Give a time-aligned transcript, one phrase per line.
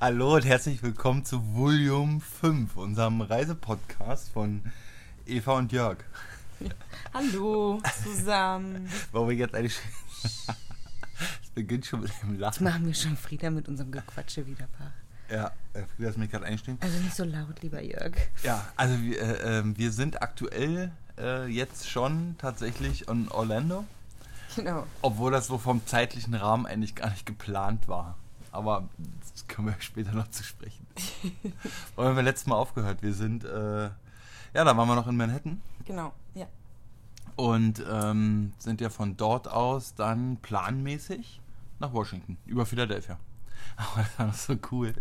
[0.00, 4.62] Hallo und herzlich willkommen zu Volume 5, unserem Reisepodcast von
[5.26, 5.98] Eva und Jörg.
[7.12, 8.88] Hallo zusammen.
[9.12, 9.78] Wo wir jetzt eigentlich.
[11.42, 12.62] Es beginnt schon mit dem Jetzt Lachen.
[12.64, 14.92] machen wir schon Frieda mit unserem Gequatsche wieder wach.
[15.34, 16.78] Ja, äh, Frieda ist mich gerade einstehen.
[16.80, 18.12] Also nicht so laut, lieber Jörg.
[18.44, 23.84] Ja, also wir, äh, ähm, wir sind aktuell äh, jetzt schon tatsächlich in Orlando,
[24.54, 24.86] Genau.
[25.02, 28.16] obwohl das so vom zeitlichen Rahmen eigentlich gar nicht geplant war.
[28.58, 28.88] Aber
[29.20, 30.84] das können wir später noch zu sprechen.
[31.94, 33.02] Wo haben wir letztes Mal aufgehört?
[33.02, 33.92] Wir sind, äh, ja,
[34.52, 35.62] da waren wir noch in Manhattan.
[35.84, 36.48] Genau, ja.
[37.36, 41.40] Und ähm, sind ja von dort aus dann planmäßig
[41.78, 43.20] nach Washington, über Philadelphia.
[43.76, 44.92] Aber das war noch so cool.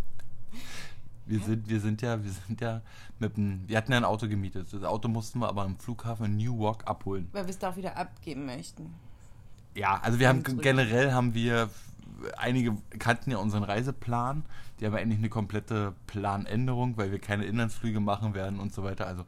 [1.26, 2.84] Wir sind, wir sind ja, wir sind ja
[3.18, 4.72] mit dem, wir hatten ja ein Auto gemietet.
[4.72, 7.28] Das Auto mussten wir aber am Flughafen in Newark abholen.
[7.32, 8.94] Weil wir es da auch wieder abgeben möchten.
[9.74, 11.70] Ja, also wir haben generell haben wir
[12.38, 14.46] einige kannten ja unseren Reiseplan.
[14.80, 19.08] Die haben endlich eine komplette Planänderung, weil wir keine Inlandsflüge machen werden und so weiter.
[19.08, 19.26] Also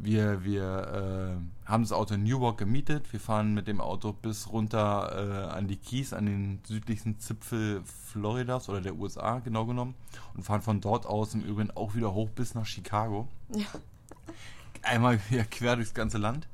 [0.00, 3.12] wir, wir äh, haben das Auto in Newark gemietet.
[3.12, 7.82] Wir fahren mit dem Auto bis runter äh, an die Keys, an den südlichsten Zipfel
[7.84, 9.94] Floridas oder der USA genau genommen.
[10.34, 13.26] Und fahren von dort aus im Übrigen auch wieder hoch bis nach Chicago.
[13.52, 13.66] Ja.
[14.82, 15.18] Einmal
[15.50, 16.46] quer durchs ganze Land.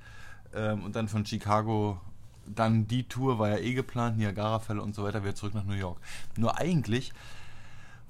[0.54, 2.00] Ähm, und dann von Chicago,
[2.46, 5.74] dann die Tour war ja eh geplant, Niagara-Fälle und so weiter, wieder zurück nach New
[5.74, 5.98] York.
[6.36, 7.12] Nur eigentlich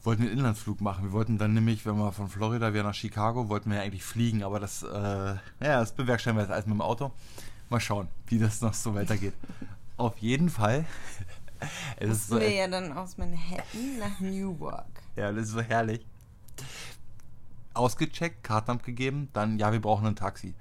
[0.03, 1.05] wollten wir einen Inlandsflug machen.
[1.05, 4.05] Wir wollten dann nämlich, wenn wir von Florida wieder nach Chicago, wollten wir ja eigentlich
[4.05, 7.13] fliegen, aber das, äh, ja, das bewerkstelligen wir jetzt alles mit dem Auto.
[7.71, 9.35] Mal schauen, wie das noch so weitergeht.
[9.97, 10.85] Auf jeden Fall.
[11.97, 14.87] Es ist so, wir ja dann aus Manhattan nach Newark.
[15.17, 16.05] ja, das ist so herrlich.
[17.73, 20.53] Ausgecheckt, Kartenamt gegeben, dann, ja, wir brauchen ein Taxi.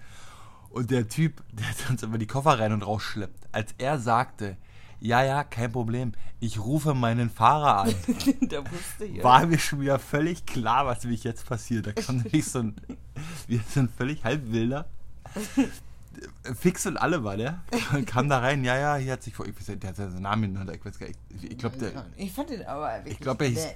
[0.74, 3.48] Und der Typ, der hat uns immer die Koffer rein und rausschleppt.
[3.52, 4.58] Als er sagte,
[5.00, 7.96] ja, ja, kein Problem, ich rufe meinen Fahrer an,
[8.42, 9.24] da wusste Jörg.
[9.24, 11.88] war mir schon wieder völlig klar, was nämlich jetzt passiert.
[11.88, 12.76] Da kam nämlich so ein,
[13.48, 14.88] wir sind völlig halbwilder.
[16.56, 17.64] Fix und alle war der.
[18.06, 20.22] Kam da rein, ja, ja, hier hat sich vor, ich weiß nicht, der hat seinen
[20.22, 23.14] Namen genannt, ich weiß gar nicht, ich, ich glaube, der, Ich fand den aber wirklich
[23.14, 23.68] ich glaube, er hieß,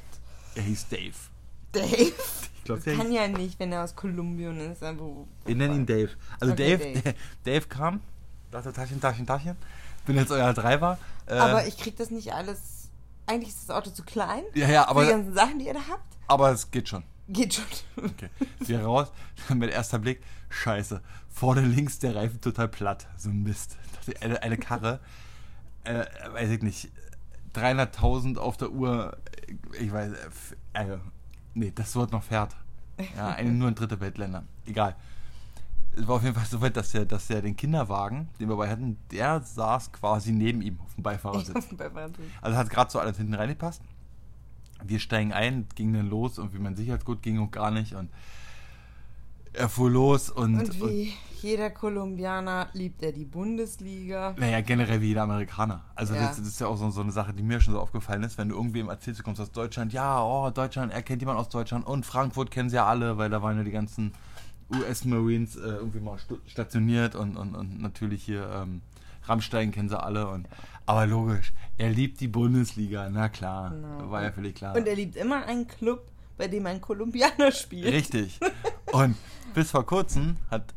[0.56, 1.16] er hieß Dave.
[1.78, 2.14] Dave.
[2.68, 4.82] Der hieß Kann ja nicht, wenn er aus Kolumbien ist.
[4.82, 6.10] Wir nennen ihn Dave.
[6.40, 7.16] Also Okay, Dave, Dave.
[7.46, 7.68] Dave.
[7.68, 8.02] kam,
[8.52, 9.56] dachte Taschen, Taschen, Taschen.
[10.06, 10.98] Bin jetzt euer Treiber.
[11.26, 12.90] Äh, Aber ich krieg das nicht alles.
[13.26, 14.44] Eigentlich ist das Auto zu klein.
[14.54, 16.18] ja, ja, Für aber, die ganzen Sachen, die ihr da habt.
[16.28, 17.04] aber es geht schon.
[17.30, 17.66] Geht schon.
[17.98, 18.30] Okay.
[18.60, 19.12] Wir raus,
[19.54, 21.02] mit erster Blick, scheiße.
[21.30, 23.08] Vorne links der Reifen total platt.
[23.18, 23.76] So ein Mist.
[24.22, 25.02] Eine, eine Karre,
[25.84, 26.90] äh, weiß ich nicht,
[27.54, 29.18] 300.000 auf der Uhr,
[29.80, 30.16] ich weiß, äh,
[30.74, 31.00] also,
[31.58, 32.56] nee, das Wort noch fährt.
[33.16, 34.44] Ja, eine, nur in dritte Weltländer.
[34.66, 34.96] Egal.
[35.96, 38.56] Es war auf jeden Fall so weit, dass der, dass der den Kinderwagen, den wir
[38.56, 41.70] bei hatten, der saß quasi neben ihm auf dem Beifahrersitz.
[41.78, 42.26] Bei Wahnsinn.
[42.42, 43.82] Also hat gerade so alles hinten reingepasst.
[44.84, 48.12] Wir steigen ein, ging dann los und wie man Sicherheitsgurt ging auch gar nicht und
[49.54, 54.30] er fuhr los und, Und wie jeder Kolumbianer liebt er die Bundesliga.
[54.30, 55.84] und naja, generell wie jeder Amerikaner.
[55.96, 56.22] Also Ja.
[56.28, 58.38] das, das ist ja auch so, so eine Sache, die mir schon so aufgefallen ist,
[58.38, 61.50] wenn du irgendwem erzählst, du kommst aus Deutschland, ja, oh, Deutschland, er kennt jemand aus
[61.50, 64.14] Deutschland und Frankfurt kennen sie ja alle, weil da waren ja die ganzen
[64.74, 68.82] US-Marines äh, irgendwie mal stationiert und, und, und natürlich hier ähm,
[69.24, 70.48] Rammstein kennen sie alle und
[70.86, 74.10] aber logisch, er liebt die Bundesliga, na klar, Genau.
[74.12, 74.76] war ja völlig klar.
[74.76, 76.06] Und er liebt immer einen Club,
[76.38, 77.94] bei dem ein Kolumbianer spielt.
[77.94, 78.40] Richtig.
[78.94, 79.16] Und
[79.54, 80.74] bis vor kurzem hat,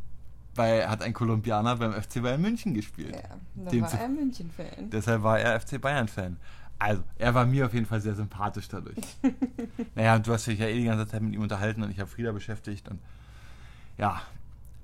[0.55, 3.15] bei, hat ein Kolumbianer beim FC Bayern München gespielt.
[3.15, 4.91] Ja, da Dem war er München-Fan.
[4.91, 6.37] Deshalb war er FC Bayern-Fan.
[6.79, 8.97] Also, er war mir auf jeden Fall sehr sympathisch dadurch.
[9.95, 12.01] naja, und du hast dich ja eh die ganze Zeit mit ihm unterhalten und ich
[12.01, 12.89] habe Frieda beschäftigt.
[12.89, 13.01] Und
[13.99, 14.23] ja,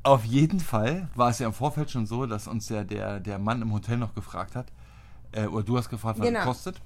[0.03, 3.39] auf jeden Fall war es ja im Vorfeld schon so, dass uns ja der, der
[3.39, 4.67] Mann im Hotel noch gefragt hat,
[5.33, 6.41] äh, oder du hast gefragt, was Genau.
[6.41, 6.81] es kostet.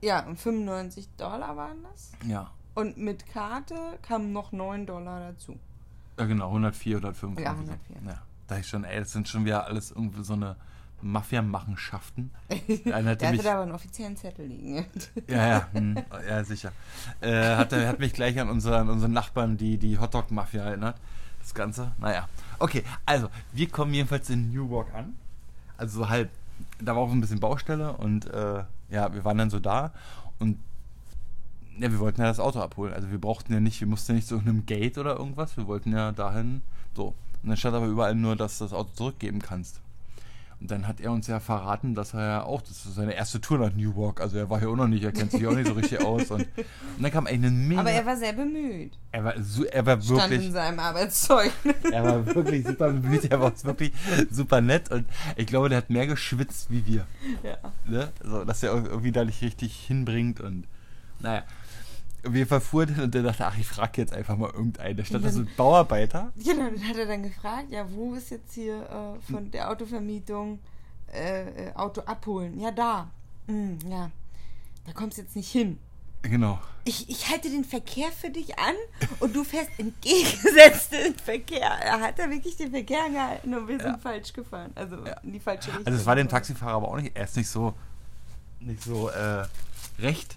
[0.00, 2.12] Ja, und 95 Dollar waren das.
[2.26, 2.50] Ja.
[2.74, 5.58] Und mit Karte kamen noch 9 Dollar dazu.
[6.18, 7.38] Ja, genau, 104, 105.
[7.38, 7.72] Ja, irgendwie so.
[7.72, 7.96] 104.
[8.12, 10.56] Ja, da ich schon, ey, das sind schon wieder alles irgendwie so eine
[11.00, 12.30] Mafia-Machenschaften.
[12.86, 14.86] Einer hatte Der mich, hatte da aber einen offiziellen Zettel liegen.
[15.28, 15.96] ja, ja, hm,
[16.28, 16.72] ja, sicher.
[17.20, 20.96] Äh, hat, hat mich gleich an, unsere, an unseren Nachbarn, die, die Hotdog-Mafia erinnert.
[21.40, 22.28] Das Ganze, naja.
[22.58, 25.14] Okay, also, wir kommen jedenfalls in Newark an.
[25.76, 26.30] Also so halb,
[26.80, 29.92] da war auch ein bisschen Baustelle und äh, ja, wir waren dann so da
[30.40, 30.58] und
[31.80, 32.92] ja, wir wollten ja das Auto abholen.
[32.92, 35.56] Also wir brauchten ja nicht, wir mussten ja nicht zu irgendeinem Gate oder irgendwas.
[35.56, 36.62] Wir wollten ja dahin.
[36.94, 37.14] So.
[37.42, 39.80] Und dann stand aber überall nur, dass du das Auto zurückgeben kannst.
[40.60, 43.40] Und dann hat er uns ja verraten, dass er ja auch, das ist seine erste
[43.40, 44.20] Tour nach Newark.
[44.20, 46.32] Also er war hier auch noch nicht, er kennt sich auch nicht so richtig aus.
[46.32, 47.80] Und, und dann kam eigentlich eine mega.
[47.80, 48.92] Aber er war sehr bemüht.
[49.12, 50.46] er war, so, er war Stand wirklich.
[50.46, 51.76] in seinem Arbeitszeugnis.
[51.92, 53.92] Er war wirklich super bemüht, er war wirklich
[54.32, 57.06] super nett und ich glaube, der hat mehr geschwitzt wie wir.
[57.44, 57.56] ja.
[57.86, 58.10] Ne?
[58.24, 60.64] Also, dass er irgendwie da nicht richtig hinbringt und
[61.20, 61.44] naja.
[62.46, 64.96] Fall fuhr der und der dachte, ach, ich frage jetzt einfach mal irgendeinen.
[64.96, 66.32] Da stand da so ein Bauarbeiter.
[66.36, 70.58] Genau, dann hat er dann gefragt, ja, wo ist jetzt hier äh, von der Autovermietung
[71.12, 72.58] äh, äh, Auto abholen?
[72.60, 73.08] Ja, da.
[73.46, 74.10] Hm, ja,
[74.86, 75.78] da kommst du jetzt nicht hin.
[76.22, 76.58] Genau.
[76.84, 78.74] Ich, ich halte den Verkehr für dich an
[79.20, 81.68] und du fährst entgegengesetzt den Verkehr.
[81.68, 83.98] Er hat da wirklich den Verkehr angehalten und wir sind Ja.
[83.98, 84.72] falsch gefahren.
[84.74, 85.12] Also Ja.
[85.22, 85.86] in die falsche Richtung.
[85.86, 87.72] Also es war dem Taxifahrer aber auch nicht, er ist nicht so,
[88.60, 89.44] nicht so äh,
[90.00, 90.36] recht,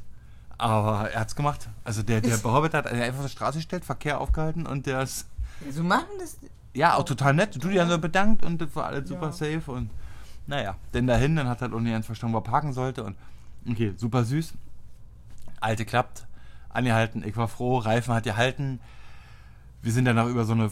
[0.62, 1.68] aber er hat's gemacht.
[1.84, 5.28] Also der, der Bauarbeiter hat einfach auf der Straße gestellt, Verkehr aufgehalten und der ist,
[5.72, 6.38] so machen das.
[6.74, 7.62] ja, auch total nett.
[7.64, 9.32] Du, die haben so bedankt und das war alles super Ja.
[9.32, 9.90] safe und
[10.48, 13.16] naja, denn dahin, dann hat halt auch nicht ganz verstanden, wo er parken sollte und
[13.70, 14.54] okay, super süß.
[15.60, 16.26] Alte klappt,
[16.70, 18.80] angehalten, ich war froh, Reifen hat gehalten.
[19.84, 20.72] Wir sind dann auch über so eine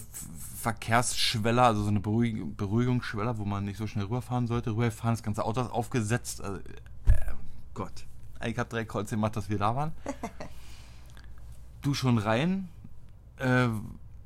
[0.61, 4.71] Verkehrsschwelle, also so eine Beruhig Beruhigungsschwelle, wo man nicht so schnell rüberfahren sollte.
[4.71, 6.41] Rüberfahren, das ganze Auto ist aufgesetzt.
[6.41, 6.61] Also, äh,
[7.73, 8.05] Gott.
[8.45, 9.91] Ich habe direkt Kreuz gemacht, dass wir da waren.
[11.81, 12.67] Du schon rein?
[13.37, 13.69] Äh,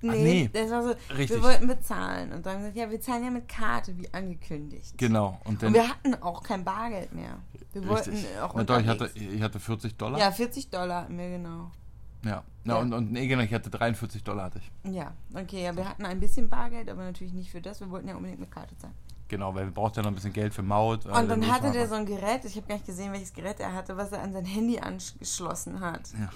[0.06, 1.30] Nee, ach nee, das war so, richtig.
[1.38, 2.33] wir wollten bezahlen.
[2.33, 4.98] Und dann haben wir gesagt, ja, wir zahlen ja mit Karte, wie angekündigt.
[4.98, 5.39] genau.
[5.45, 7.38] Und Und wir hatten auch kein Bargeld mehr.
[7.71, 8.38] Wir wollten richtig.
[8.42, 10.19] auch Na doch, ich hatte, ich hatte 40 Dollar.
[10.19, 11.71] Ja, 40 Dollar hatten wir, genau.
[12.25, 12.44] Ja.
[12.65, 12.81] Na, Ja.
[12.81, 14.92] Und, und nee, genau, ich hatte 43 Dollar hatte ich.
[14.94, 17.80] Ja, okay, ja, wir hatten ein bisschen Bargeld, aber natürlich nicht für das.
[17.80, 18.95] Wir wollten ja unbedingt mit Karte zahlen.
[19.34, 21.08] Genau, weil wir brauchten ja noch ein bisschen Geld für Maut.
[21.08, 23.74] Und dann hatte der so ein Gerät, ich habe gar nicht gesehen, welches Gerät er
[23.74, 26.02] hatte, was er an sein Handy angeschlossen hat.
[26.14, 26.30] Ja.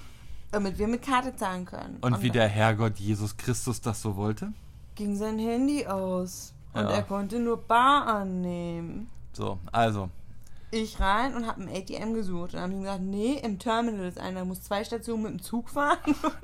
[0.52, 1.98] Damit wir mit Karte zahlen können.
[2.02, 4.52] Und wie dann der Herrgott Jesus Christus das so wollte.
[4.96, 6.56] ging sein Handy aus.
[6.74, 6.90] Und Ja.
[6.90, 9.12] er konnte nur Bar annehmen.
[9.34, 10.10] So, also,
[10.72, 12.54] Ich rein und habe ein ATM gesucht.
[12.54, 15.42] Und dann haben die gesagt, nee, im Terminal ist einer, muss zwei Stationen mit dem
[15.42, 15.98] Zug fahren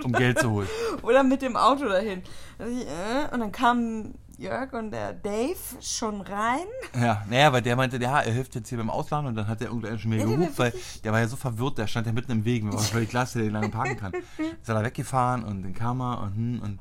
[0.03, 0.67] um Geld zu holen.
[1.01, 2.21] oder mit dem Auto dahin.
[2.59, 6.65] Und äh, und dann kamen Jörg und der Dave schon rein.
[6.95, 9.61] Ja, naja, weil der meinte, ja, er hilft jetzt hier beim Ausladen und dann hat
[9.61, 12.13] der irgendeiner schon wieder Ja, gerufen, weil der war ja so verwirrt, der stand ja
[12.13, 14.13] mitten im Weg, mir war völlig klar, dass er den lange parken kann.
[14.61, 16.79] Ist er da weggefahren und dann kam er und, hm, und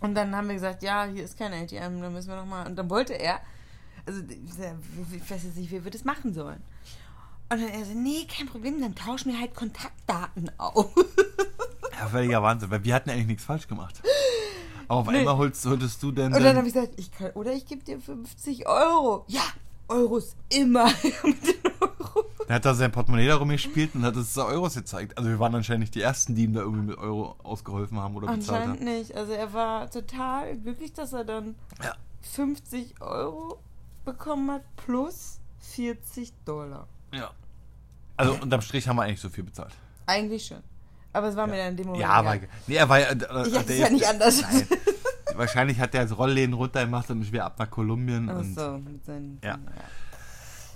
[0.00, 2.66] Und dann haben wir gesagt, ja, hier ist kein ATM, dann müssen wir nochmal.
[2.66, 3.40] Und dann wollte er,
[4.06, 6.62] also ich weiß jetzt nicht, wie wir das machen sollen.
[7.50, 10.90] Und dann er so, nee, kein Problem, dann tauschen wir halt Kontaktdaten auf.
[11.98, 14.02] ja, völliger Wahnsinn, weil wir hatten eigentlich nichts falsch gemacht.
[14.88, 15.18] Aber auf Nee.
[15.18, 17.82] einmal holst, solltest du denn, Und dann habe ich gesagt, ich kann, oder ich gebe
[17.84, 19.24] dir 50 Euro.
[19.28, 19.42] Ja,
[19.88, 20.86] Euros immer.
[21.24, 22.24] Mit den Euro.
[22.46, 25.16] dann hat er sein Portemonnaie da rumgespielt und hat uns so Euros gezeigt.
[25.18, 28.14] Also wir waren anscheinend nicht die Ersten, die ihm da irgendwie mit Euro ausgeholfen haben
[28.16, 28.98] oder bezahlt Anscheinend haben.
[28.98, 29.14] nicht.
[29.14, 31.94] Also er war total glücklich, dass er dann Ja.
[32.22, 33.58] 50 Euro
[34.06, 36.86] bekommen hat plus 40 Dollar.
[37.12, 37.30] ja.
[38.16, 39.72] Also unterm Strich haben wir eigentlich so viel bezahlt.
[40.06, 40.62] Eigentlich schon.
[41.14, 43.06] Aber es war mir dann in dem Moment Ja, aber nee, er war ja.
[43.10, 44.42] Äh, Ich hatte es ja nicht anders.
[44.52, 44.66] Nein.
[45.36, 48.28] Wahrscheinlich hat er das Rollläden runtergemacht und ist wieder ab nach Kolumbien.
[48.28, 49.38] Ach Und, so, mit seinen.
[49.42, 49.58] Ja.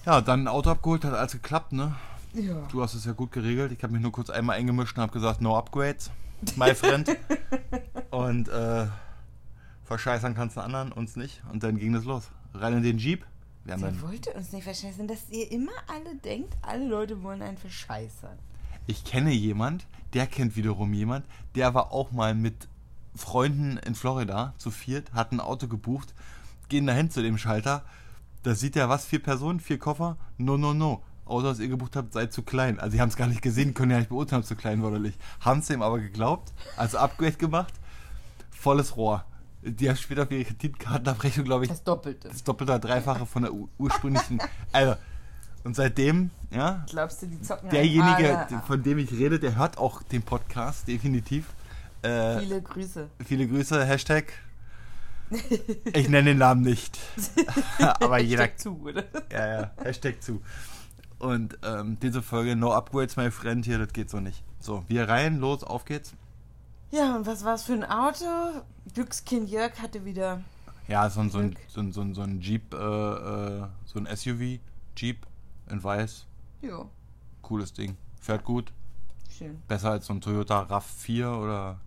[0.07, 1.97] ja, dann ein Auto abgeholt, hat alles geklappt, ne?
[2.35, 2.55] Ja.
[2.71, 3.73] Du hast es ja gut geregelt.
[3.73, 6.11] Ich habe mich nur kurz einmal eingemischt und habe gesagt, no upgrades,
[6.57, 7.17] my friend.
[8.11, 8.87] und äh,
[9.87, 11.43] verscheißern kannst du anderen, uns nicht.
[11.53, 12.31] Und dann ging das los.
[12.55, 13.27] Rein in den Jeep.
[13.65, 18.39] Wir wollte uns nicht verscheißen, dass ihr immer alle denkt, alle Leute wollen einen verscheißern.
[18.89, 21.25] Ich kenne jemand, der kennt wiederum jemand,
[21.55, 22.67] der war auch mal mit
[23.15, 26.15] Freunden in Florida zu viert, hat ein Auto gebucht,
[26.69, 27.85] gehen dahin zu dem Schalter.
[28.43, 30.17] Da sieht er was, vier Personen, vier Koffer.
[30.39, 31.03] No, no, no.
[31.27, 32.79] Auto, das ihr gebucht habt, sei zu klein.
[32.81, 34.83] Also sie haben es gar nicht gesehen, können ja nicht beurteilen, ob es zu klein
[34.83, 35.21] war oder nicht.
[35.41, 37.75] Haben es ihm aber geglaubt, also Upgrade gemacht,
[38.51, 39.25] volles Rohr.
[39.63, 42.29] Die haben später auf ihre Kreditkartenabrechnung, glaube ich, Das Doppelte.
[42.29, 44.39] das doppelte dreifache von der ur- ursprünglichen.
[44.73, 44.95] Also,
[45.65, 48.63] und seitdem, ja, Glaubst du, die zocken derjenige, alle?
[48.67, 51.47] von dem ich rede, der hört auch den Podcast, definitiv.
[52.03, 53.09] Äh, Viele Grüße.
[53.25, 54.33] viele Grüße, Hashtag.
[55.93, 56.99] Ich nenne den Namen nicht.
[58.01, 58.45] Aber jeder.
[58.45, 59.05] Steck zu, oder?
[59.31, 60.41] Ja, ja, Hashtag zu.
[61.19, 64.43] Und ähm, diese Folge, No Upgrades, my friend, hier, das geht so nicht.
[64.61, 66.13] So, wir rein, los, auf geht's.
[66.91, 68.25] Ja, und was war's für ein Auto?
[68.95, 70.41] Glückskind Jörg hatte wieder.
[70.87, 71.61] Ja, so ein, so ein, Glück.
[71.69, 74.59] so ein, so ein, so ein Jeep, äh, äh, so ein SUV,
[74.97, 75.27] Jeep
[75.71, 76.27] in weiß.
[76.63, 76.91] Jo,
[77.43, 77.97] Cooles Ding.
[78.21, 78.73] Fährt gut.
[79.31, 79.63] schön.
[79.69, 81.81] Besser als so ein Toyota RAV4 oder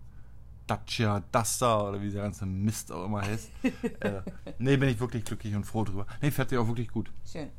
[0.67, 3.49] Dacia Duster oder wie der ganze Mist auch immer heißt.
[3.99, 4.21] äh,
[4.57, 6.07] nee, bin ich wirklich glücklich und froh drüber.
[6.21, 7.11] Nee, fährt sich auch wirklich gut.
[7.29, 7.49] Schön.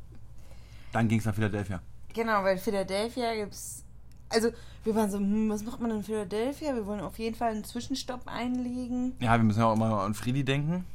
[0.91, 1.81] Dann ging's nach Philadelphia.
[2.13, 3.83] Genau, weil Philadelphia gibt's.
[4.29, 4.49] Also,
[4.83, 6.75] wir waren so, hm, was macht man in Philadelphia?
[6.75, 9.15] Wir wollen auf jeden Fall einen Zwischenstopp einlegen.
[9.19, 10.85] Ja, wir müssen ja auch mal an Friedi denken.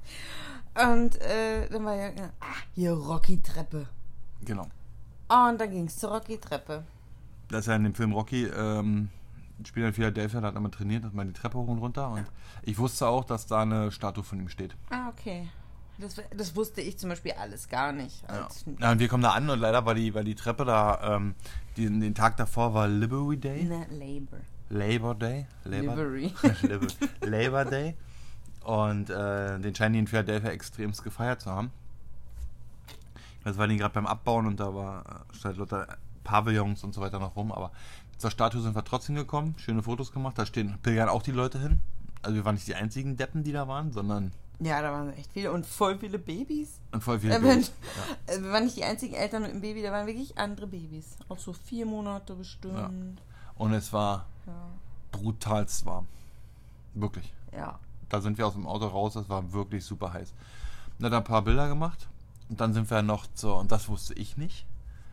[0.74, 3.88] Und äh, dann war ja, ah, hier Rocky-Treppe.
[4.44, 4.68] Genau.
[5.28, 6.84] Und dann ging's zur Rocky-Treppe.
[7.48, 9.10] Das ist ja in dem Film Rocky, ähm,
[9.64, 12.10] spielt in Philadelphia, da hat er mal trainiert, hat mal die Treppe hoch und runter.
[12.10, 12.24] Und
[12.62, 14.76] ich wusste auch, dass da eine Statue von ihm steht.
[14.90, 15.48] Ah, okay.
[15.98, 18.22] Das, das wusste ich zum Beispiel alles gar nicht.
[18.28, 18.48] Ja.
[18.78, 21.34] Ja, und wir kommen da an und leider war die, war die Treppe da, ähm,
[21.76, 23.66] die, den Tag davor war Liberty Day.
[23.68, 24.38] Na, Labor.
[24.70, 25.46] Labor Day.
[25.64, 26.32] Labor, Livery.
[26.62, 26.88] Labor,
[27.22, 27.96] Labor Day.
[28.64, 31.72] Und äh, den scheinen die in Philadelphia extremst gefeiert zu haben.
[33.44, 35.86] Das waren die gerade beim Abbauen und da war äh, stand lauter
[36.24, 37.52] Pavillons und so weiter noch rum.
[37.52, 37.72] Aber
[38.18, 40.36] zur Statue sind wir trotzdem gekommen, schöne Fotos gemacht.
[40.38, 41.80] Da stehen pilgern auch die Leute hin.
[42.22, 45.32] Also wir waren nicht die einzigen Deppen, die da waren, sondern Ja, da waren echt
[45.32, 46.80] viele und voll viele Babys.
[46.90, 47.36] und voll viele.
[47.36, 47.72] Äh, Babys.
[48.28, 48.34] Ja.
[48.34, 51.16] äh, wir waren nicht die einzigen Eltern mit einem Baby, da waren wirklich andere Babys.
[51.28, 53.22] Auch so vier Monate bestimmt.
[53.54, 54.52] Und es war Ja.
[55.12, 56.06] brutalst warm.
[56.94, 57.32] Wirklich.
[57.52, 57.78] Ja.
[58.08, 60.32] Da sind wir aus dem Auto raus, es war wirklich super heiß.
[60.98, 62.08] Dann hat er ein paar Bilder gemacht.
[62.48, 64.66] Und dann sind wir noch zur, und das wusste ich nicht.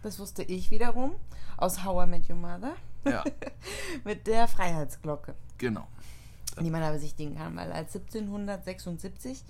[0.04, 1.15] Das wusste ich wiederum
[1.58, 2.75] aus How I Met Your Mother
[3.06, 3.24] Ja,
[4.04, 5.88] mit der Freiheitsglocke, genau.
[6.60, 9.44] die man da besichtigen kann, weil als 1776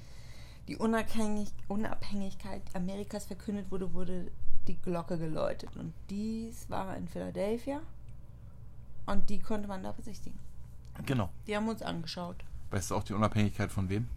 [0.67, 4.31] die Unabhängig Unabhängigkeit Amerikas verkündet wurde, wurde
[4.67, 5.75] die Glocke geläutet.
[5.75, 7.81] Und dies war in Philadelphia
[9.05, 10.39] und die konnte man da besichtigen.
[11.05, 11.29] Genau.
[11.45, 12.37] Die haben uns angeschaut.
[12.71, 14.07] Weißt du auch die Unabhängigkeit von wem?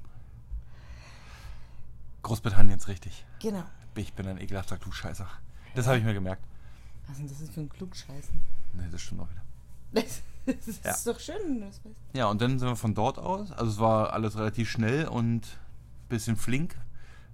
[2.22, 3.24] Großbritanniens, richtig.
[3.40, 3.64] Genau.
[3.94, 5.26] Ich bin ein ekelhafter Klugscheißer.
[5.74, 6.42] Das habe ich mir gemerkt.
[7.06, 8.40] Was ist denn das für ein Klugscheißen?
[8.74, 9.42] Nee, das stimmt auch wieder.
[9.92, 10.94] Das, das ist Ja.
[11.12, 11.96] doch schön, wenn du das weißt.
[12.14, 13.50] Ja, und dann sind wir von dort aus.
[13.52, 15.58] Also es war alles relativ schnell und
[16.08, 16.76] bisschen flink,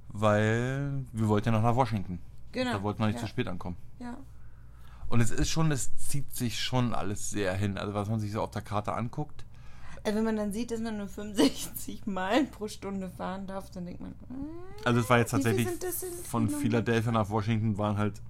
[0.08, 2.20] weil wir wollten ja noch nach Washington.
[2.52, 2.72] Genau.
[2.72, 3.22] Da wollten wir nicht ja.
[3.22, 3.76] zu spät ankommen.
[3.98, 4.16] Ja.
[5.08, 7.78] Und es ist schon, es zieht sich schon alles sehr hin.
[7.78, 9.44] Also was man sich so auf der Karte anguckt.
[10.04, 13.86] Also wenn man dann sieht, dass man nur 65 Meilen pro Stunde fahren darf, dann
[13.86, 14.48] denkt man, hm,
[14.84, 15.68] Also es war jetzt Wie tatsächlich
[16.28, 16.50] von?
[16.50, 18.20] Philadelphia nach Washington waren halt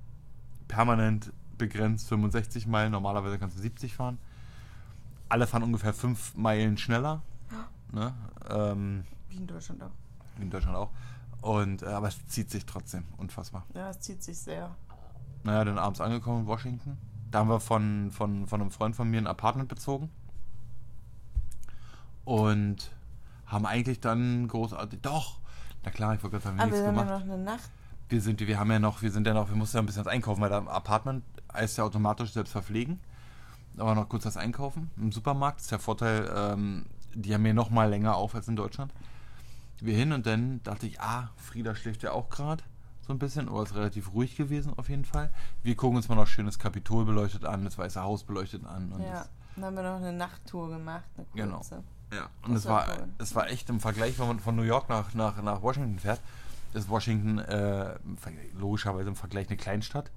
[0.68, 2.92] permanent begrenzt 65 Meilen.
[2.92, 4.18] Normalerweise kannst du 70 fahren.
[5.28, 7.22] Alle fahren ungefähr 5 Meilen schneller.
[7.92, 8.12] Ne?
[8.50, 9.92] Ähm, wie in Deutschland auch.
[10.40, 10.90] in Deutschland auch.
[11.42, 13.04] Und, äh, aber es zieht sich trotzdem.
[13.18, 13.64] Unfassbar.
[13.72, 14.74] Ja, es zieht sich sehr.
[15.44, 16.96] Naja, dann abends angekommen in Washington.
[17.30, 20.10] Da haben wir von, von, von einem Freund von mir ein Apartment bezogen.
[22.24, 22.90] Und
[23.46, 25.00] haben eigentlich dann großartig.
[25.02, 25.38] Doch!
[25.84, 27.20] Na klar, ich wollte gerade sagen, wir haben Aber nichts wir haben gemacht.
[27.20, 27.70] ja noch eine Nacht.
[28.08, 30.04] Wir sind, wir haben ja noch, wir sind ja noch, wir mussten ja ein bisschen
[30.04, 33.00] was einkaufen, weil da im Apartment heißt ja automatisch selbst verpflegen.
[33.76, 34.90] Aber noch kurz was einkaufen.
[34.96, 38.56] Im Supermarkt ist der Vorteil, ähm, die haben ja noch mal länger auf als in
[38.56, 38.92] Deutschland.
[39.80, 42.62] Wir hin und dann dachte ich, ah, Frieda schläft ja auch gerade
[43.06, 45.30] so ein bisschen, oder ist relativ ruhig gewesen auf jeden Fall.
[45.62, 48.92] Wir gucken uns mal noch schönes Kapitol beleuchtet an, das Weiße Haus beleuchtet an.
[48.92, 49.12] Und Ja.
[49.12, 51.04] das, Dann haben wir noch eine Nachttour gemacht.
[51.16, 51.60] Eine Genau.
[52.12, 52.28] Ja.
[52.42, 53.08] Und es war toll.
[53.18, 56.20] es war echt im Vergleich, wenn man von New York nach, nach, nach Washington fährt,
[56.74, 57.96] ist Washington äh,
[58.58, 60.10] logischerweise im Vergleich eine Kleinstadt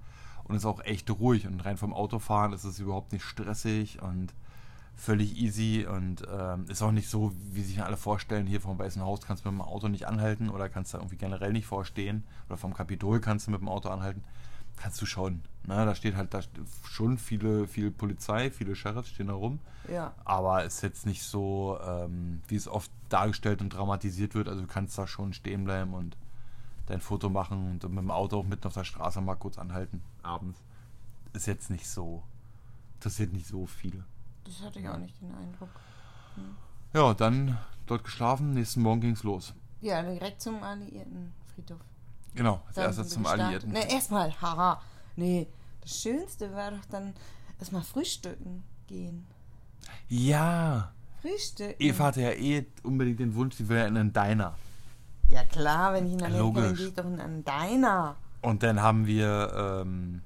[0.46, 4.34] und ist auch echt ruhig und rein vom Autofahren ist es überhaupt nicht stressig und
[4.96, 9.02] völlig easy und ähm, ist auch nicht so, wie sich alle vorstellen, hier vom Weißen
[9.02, 12.24] Haus kannst du mit dem Auto nicht anhalten oder kannst da irgendwie generell nicht vorstehen
[12.48, 14.24] oder vom Kapitol kannst du mit dem Auto anhalten.
[14.78, 15.42] Kannst du schon.
[15.66, 15.86] Ne?
[15.86, 16.42] Da steht halt da
[16.90, 19.60] schon viele, viel Polizei, viele Sheriffs stehen da rum.
[19.92, 20.14] Ja.
[20.24, 24.48] Aber ist jetzt nicht so, ähm, wie es oft dargestellt und dramatisiert wird.
[24.48, 26.16] Also du kannst da schon stehen bleiben und
[26.86, 30.02] dein Foto machen und mit dem Auto auch mitten auf der Straße mal kurz anhalten,
[30.24, 30.60] abends.
[31.34, 32.24] Ist jetzt nicht so,
[32.96, 34.04] interessiert nicht so viele.
[34.46, 35.70] Das hatte ich auch nicht den Eindruck.
[36.94, 39.54] Ja, dann dort geschlafen, nächsten Morgen ging's los.
[39.82, 41.82] Ja, direkt zum Alliierten Friedhof.
[42.36, 43.46] Genau, als sind zum gestartet.
[43.46, 43.72] Alliierten.
[43.72, 44.82] Ne, erstmal, haha.
[45.16, 45.48] Nee,
[45.82, 47.14] das Schönste war doch dann
[47.60, 49.26] erstmal frühstücken gehen.
[50.10, 50.92] Ja,
[51.22, 51.76] Frühstücken.
[51.82, 54.56] Eva hatte ja eh unbedingt den Wunsch, sie will ja in einen Diner.
[55.30, 56.78] Ja klar, wenn ich in Amerika bin, Logisch.
[56.78, 58.16] gehe ich doch in einen Diner.
[58.42, 60.22] Und dann haben wir, ähm,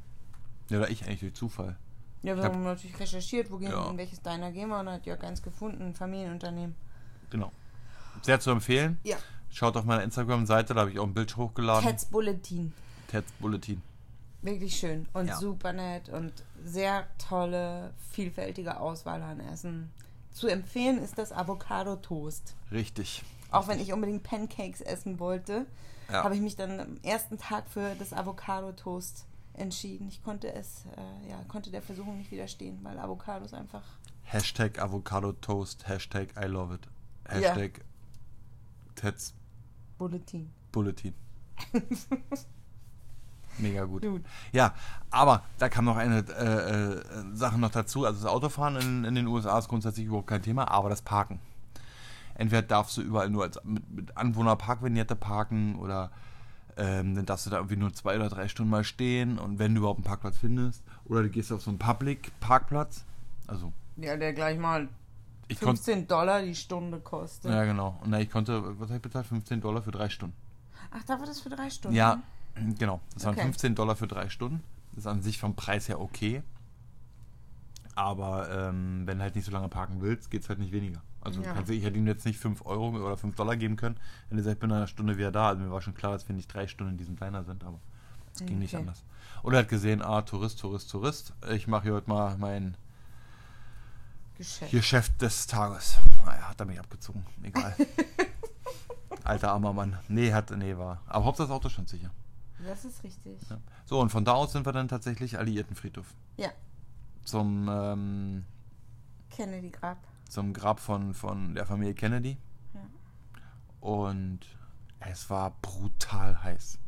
[0.69, 1.77] ja, oder ich eigentlich durch Zufall.
[2.23, 3.89] Ja, wir Ich hab- haben natürlich recherchiert, wo gehen, Ja.
[3.89, 6.75] in welches Diner gehen wir und hat Jörg eins gefunden, ein Familienunternehmen.
[7.31, 7.51] Genau.
[8.21, 8.99] Sehr zu empfehlen.
[9.03, 9.17] Ja.
[9.51, 11.85] Schaut auf meiner Instagram-Seite, da habe ich auch ein Bild hochgeladen.
[11.87, 12.73] Ted's Bulletin.
[13.07, 13.81] Ted's Bulletin.
[14.41, 15.37] Wirklich schön und Ja.
[15.37, 16.31] super nett und
[16.63, 19.91] sehr tolle, vielfältige Auswahl an Essen.
[20.31, 22.55] Zu empfehlen ist das Avocado Toast.
[22.71, 23.23] Richtig.
[23.51, 25.65] Auch wenn ich unbedingt Pancakes essen wollte,
[26.09, 26.23] Ja.
[26.23, 30.07] habe ich mich dann am ersten Tag für das Avocado Toast entschieden.
[30.07, 33.83] Ich konnte es, äh, ja, konnte der Versuchung nicht widerstehen, weil Avocados einfach.
[34.23, 36.87] Hashtag Avocado Toast, Hashtag I love it.
[37.27, 37.49] Ja.
[37.49, 37.81] Hashtag
[38.95, 39.33] Ted's
[40.01, 40.49] Bulletin.
[40.71, 41.13] Bulletin.
[43.59, 44.01] Mega gut.
[44.01, 44.23] Gut.
[44.51, 44.73] Ja,
[45.11, 47.03] aber da kam noch eine äh, äh,
[47.35, 48.03] Sache noch dazu.
[48.07, 51.39] Also das Autofahren in, in den USA ist grundsätzlich überhaupt kein Thema, aber das Parken.
[52.33, 56.09] Entweder darfst du überall nur als, mit, mit Anwohnerparkvignette parken oder
[56.77, 59.75] ähm, dann darfst du da irgendwie nur zwei oder drei Stunden mal stehen und wenn
[59.75, 60.83] du überhaupt einen Parkplatz findest.
[61.05, 63.05] Oder du gehst auf so einen Public-Parkplatz.
[63.45, 64.89] Also Ja, der gleich mal
[65.51, 65.81] ich konnte...
[65.81, 67.51] 15 Dollar die Stunde kostet.
[67.51, 67.99] Ja, genau.
[68.03, 69.25] Und ich konnte, was habe ich bezahlt?
[69.27, 70.35] 15 Dollar für drei Stunden.
[70.91, 71.95] Ach, da war das für drei Stunden?
[71.95, 72.21] Ja,
[72.79, 72.99] genau.
[73.13, 73.43] Das waren Okay.
[73.43, 74.63] 15 Dollar für drei Stunden.
[74.91, 76.43] Das ist an sich vom Preis her okay.
[77.95, 81.01] Aber ähm, wenn du halt nicht so lange parken willst, geht es halt nicht weniger.
[81.19, 81.53] Also Ja.
[81.67, 83.97] ich hätte ihm jetzt nicht 5 Euro oder 5 Dollar geben können,
[84.29, 85.49] wenn er sagt, ich bin in einer Stunde wieder da.
[85.49, 87.79] Also mir war schon klar, dass wir nicht drei Stunden in diesem Diner sind, aber
[88.33, 88.81] es ging nicht Okay.
[88.81, 89.03] anders.
[89.43, 91.33] Oder er hat gesehen, ah, Tourist, Tourist, Tourist.
[91.51, 92.75] Ich mache hier heute mal mein
[94.41, 94.71] Geschäft.
[94.71, 95.97] Geschäft des Tages.
[96.25, 97.23] Naja, hat er mich abgezogen.
[97.43, 97.75] Egal.
[99.23, 99.99] Alter armer Mann.
[100.07, 101.03] Nee, hat, nee, war.
[101.05, 102.09] Aber Hauptsache das Auto stand sicher.
[102.65, 103.39] Das ist richtig.
[103.51, 103.59] Ja.
[103.85, 106.07] So, und von da aus sind wir dann tatsächlich Alliiertenfriedhof.
[106.37, 106.49] Ja.
[107.23, 108.45] Zum, ähm,
[109.29, 109.99] Kennedy Grab.
[110.27, 112.39] zum Grab von, von der Familie Kennedy.
[112.73, 112.81] Ja.
[113.79, 114.39] Und
[115.01, 116.79] es war brutal heiß.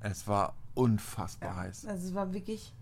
[0.00, 1.86] Es war unfassbar heiß.
[1.86, 2.74] Also es war wirklich.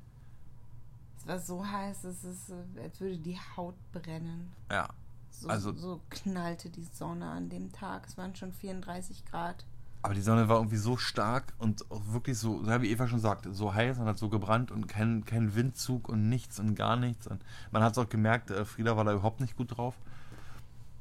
[1.26, 4.52] Es war so heiß, es ist, äh, als würde die Haut brennen.
[4.71, 4.88] Ja.
[5.30, 8.06] So, Also- so knallte die Sonne an dem Tag.
[8.06, 9.64] Es waren schon 34 Grad.
[10.02, 13.18] Aber die Sonne war irgendwie so stark und auch wirklich so, so wie Eva schon
[13.18, 16.95] sagte, so heiß und hat so gebrannt und kein, kein Windzug und nichts und gar
[16.97, 17.26] nichts.
[17.26, 17.42] Und
[17.73, 19.97] man hat es auch gemerkt, äh, Frieda war da überhaupt nicht gut drauf.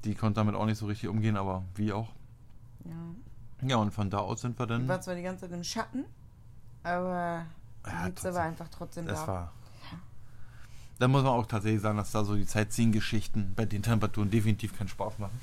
[0.05, 2.09] Die konnte damit auch nicht so richtig umgehen, aber wie auch.
[2.83, 3.67] Ja.
[3.67, 4.87] Ja, und von da aus sind wir Ich dann.
[4.87, 6.05] war zwar die ganze Zeit im Schatten,
[6.83, 7.45] aber
[7.85, 9.27] die Ja, Hitze war einfach trotzdem da.
[9.27, 9.51] war.
[10.97, 14.77] Da muss man auch tatsächlich sagen, dass da so die Sightseeing-Geschichten bei den Temperaturen definitiv
[14.77, 15.39] keinen Spaß machen.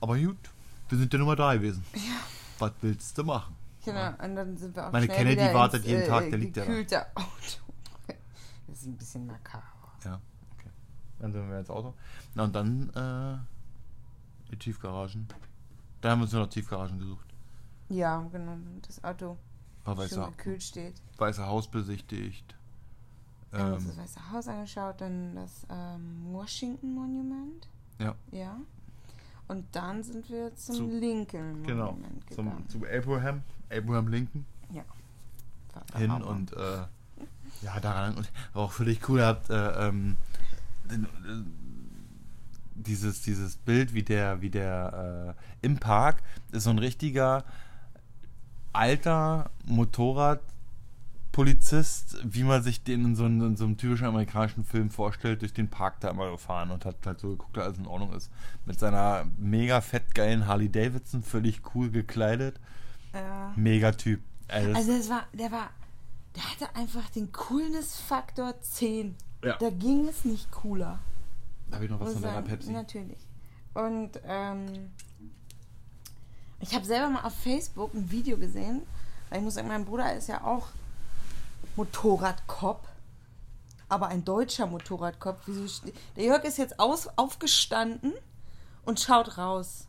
[0.00, 0.38] Aber gut,
[0.88, 1.84] wir sind ja nun mal da gewesen.
[1.94, 2.00] Ja.
[2.58, 3.54] Was willst du machen?
[3.84, 6.64] Genau, und dann sind wir auch Meine Kennedy wartet ins, jeden Tag, der liegt ja
[6.64, 7.06] da.
[7.14, 7.28] Auto.
[8.68, 9.62] Das ist ein bisschen makaber.
[10.04, 10.20] Ja,
[10.56, 10.70] okay.
[11.18, 11.92] Dann sind wir ins Auto.
[12.34, 15.28] Na und dann äh, die Tiefgaragen.
[16.00, 17.26] Da haben wir uns nur noch Tiefgaragen gesucht.
[17.90, 18.56] Ja, genau,
[18.86, 19.36] das Auto
[19.84, 20.94] War schön weiße, gekühlt steht.
[21.18, 22.54] weiße Haus besichtigt.
[23.52, 27.68] Ähm, das Weiße Haus angeschaut, dann das ähm, Washington Monument.
[27.98, 28.56] ja, Ja.
[29.48, 31.92] Und dann sind wir zum Zu- Lincoln genau.
[31.92, 32.68] Monument Zum, gegangen.
[32.68, 34.82] zum Abraham, Abraham Lincoln ja.
[35.98, 36.84] Hin und äh,
[37.62, 39.22] ja, daran und war auch völlig cool.
[39.24, 40.16] Hat äh, ähm,
[40.90, 41.08] den, äh,
[42.74, 47.44] dieses, dieses Bild, wie der, wie der äh, im Park ist so ein richtiger
[48.72, 49.50] alter
[51.32, 55.40] Motorradpolizist, wie man sich den in so, einem, in so einem typischen amerikanischen Film vorstellt,
[55.42, 58.12] durch den Park da immer gefahren und hat halt so geguckt, dass alles in Ordnung
[58.12, 58.30] ist.
[58.66, 62.60] Mit seiner mega fett geilen Harley Davidson, völlig cool gekleidet.
[63.14, 63.52] Ja.
[63.56, 64.20] Mega Typ.
[64.48, 65.70] Also, Also das war, der war,
[66.36, 69.14] der hatte einfach den Coolness-Faktor 10.
[69.44, 69.56] Ja.
[69.58, 70.98] Da ging es nicht cooler.
[71.72, 72.70] habe ich noch was von deiner Pepsi?
[72.70, 73.18] Natürlich.
[73.74, 74.90] Und ähm,
[76.60, 78.82] ich habe selber mal auf Facebook ein Video gesehen,
[79.30, 80.68] weil ich muss sagen, mein Bruder ist ja auch
[81.76, 82.86] Motorradcop,
[83.88, 84.66] aber ein deutscher
[85.68, 88.12] ste- Der Jörg ist jetzt aus, aufgestanden
[88.84, 89.86] und schaut raus.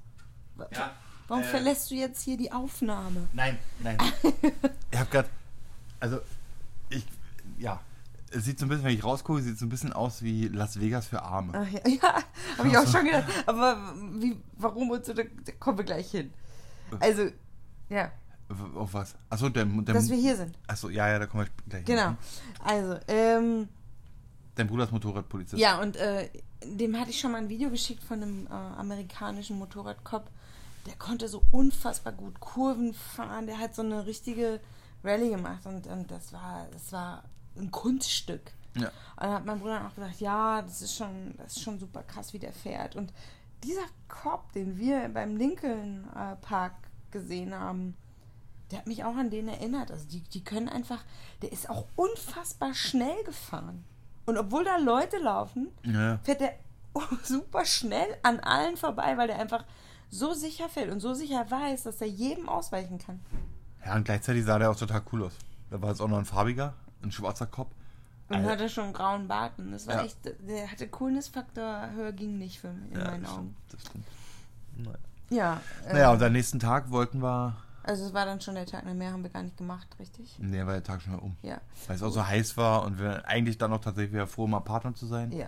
[0.71, 0.91] Ja,
[1.27, 3.27] Warum äh, verlässt du jetzt hier die Aufnahme?
[3.33, 3.97] Nein, nein.
[4.91, 5.29] ich habe gerade,
[5.99, 6.19] also
[6.89, 7.05] ich,
[7.57, 7.79] ja,
[8.31, 10.79] es sieht so ein bisschen, wenn ich rausgucke, sieht so ein bisschen aus wie Las
[10.79, 11.53] Vegas für Arme.
[11.55, 12.23] Ach ja, ja
[12.57, 13.31] habe ich auch schon gedacht.
[13.45, 16.33] Aber wie, warum und so, da, da kommen wir gleich hin.
[16.99, 17.29] Also,
[17.89, 18.11] ja,
[18.75, 19.15] Auf was?
[19.29, 20.57] Achso, der, der dass wir hier sind.
[20.67, 21.95] Achso, ja, ja, da kommen wir gleich hin.
[21.95, 22.15] Genau.
[22.63, 23.67] Also, ähm,
[24.55, 25.59] Dein Bruder ist Motorradpolizist.
[25.61, 26.29] ja, und äh,
[26.63, 30.29] dem hatte ich schon mal ein Video geschickt von einem äh, amerikanischen Motorradcop.
[30.85, 33.47] Der konnte so unfassbar gut Kurven fahren.
[33.47, 34.59] Der hat so eine richtige
[35.03, 37.23] Rallye gemacht und, und das war, das war
[37.57, 38.51] ein Kunststück.
[38.75, 38.87] Ja.
[38.87, 42.03] Und dann hat mein Bruder auch gesagt, ja, das ist schon, das ist schon super
[42.03, 42.95] krass, wie der fährt.
[42.95, 43.13] Und
[43.63, 46.73] dieser Cop, den wir beim Lincoln äh, Park
[47.11, 47.95] gesehen haben,
[48.73, 49.91] der hat mich auch an den erinnert.
[49.91, 51.03] Also die, die können einfach,
[51.41, 53.83] der ist auch unfassbar schnell gefahren.
[54.25, 56.17] Und obwohl da Leute laufen, Ja.
[56.23, 56.53] fährt der
[57.23, 59.63] super schnell an allen vorbei, weil der einfach
[60.09, 63.19] so sicher fährt und so sicher weiß, dass er jedem ausweichen kann.
[63.85, 65.33] ja, und gleichzeitig sah der auch total cool aus.
[65.71, 67.71] Da war jetzt auch noch ein farbiger, ein schwarzer Kopf.
[68.29, 68.49] Und Alter.
[68.51, 69.53] hatte schon einen grauen Bart.
[69.57, 70.03] Und das war Ja.
[70.05, 73.55] echt, der hatte Coolness-Faktor höher ging nicht für mich in ja, meinen Augen.
[73.67, 74.05] stimmt, das stimmt.
[74.77, 74.97] Naja.
[75.29, 75.61] Ja.
[75.87, 77.55] äh, naja, und am nächsten Tag wollten wir.
[77.85, 80.37] Also es war dann schon der Tag, mehr haben wir gar nicht gemacht, richtig?
[80.39, 81.35] Nee, war der Tag schon mal um.
[81.41, 81.59] Ja.
[81.87, 84.53] Weil es auch so heiß war und wir eigentlich dann noch tatsächlich wieder froh, im
[84.53, 85.31] Apartment zu sein.
[85.33, 85.47] Ja.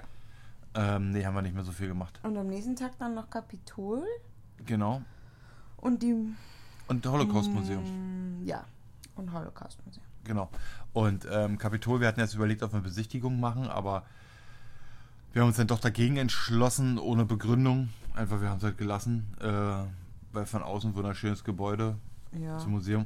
[0.73, 2.19] Ähm, nee, haben wir nicht mehr so viel gemacht.
[2.23, 4.03] Und am nächsten Tag dann noch Kapitol
[4.65, 5.01] Genau.
[5.77, 6.13] und die
[6.87, 7.83] Und Holocaust-Museum.
[8.41, 8.65] Mm, Ja.
[9.15, 10.03] Und Holocaust-Museum.
[10.25, 10.49] Genau.
[10.91, 14.03] Und ähm, Kapitol, wir hatten jetzt überlegt, ob wir eine Besichtigung machen, aber
[15.31, 17.89] wir haben uns dann doch dagegen entschlossen, ohne Begründung.
[18.13, 19.85] Einfach, wir haben es halt gelassen, äh,
[20.33, 21.95] weil von außen wunderschönes Gebäude
[22.39, 22.57] Ja.
[22.57, 23.05] zum Museum.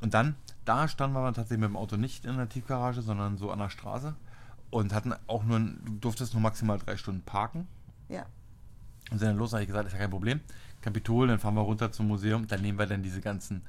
[0.00, 3.50] Und dann, da standen wir tatsächlich mit dem Auto nicht in der Tiefgarage, sondern so
[3.50, 4.14] an der Straße
[4.70, 7.66] und hatten auch nur, du durftest nur maximal drei Stunden parken.
[8.08, 8.24] Ja.
[9.10, 10.40] Und sind dann los, habe ich gesagt, ist ja kein Problem.
[10.80, 13.62] Kapitol, dann fahren wir runter zum Museum, dann nehmen wir dann diese ganzen,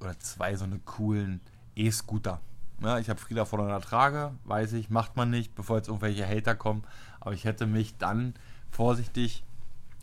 [0.00, 1.40] oder zwei so eine coolen
[1.76, 2.40] E-Scooter.
[2.82, 6.26] Ja, ich habe Frieda vor einer Trage, weiß ich, macht man nicht, bevor jetzt irgendwelche
[6.26, 6.82] Hater kommen.
[7.20, 8.34] Aber ich hätte mich dann
[8.70, 9.44] vorsichtig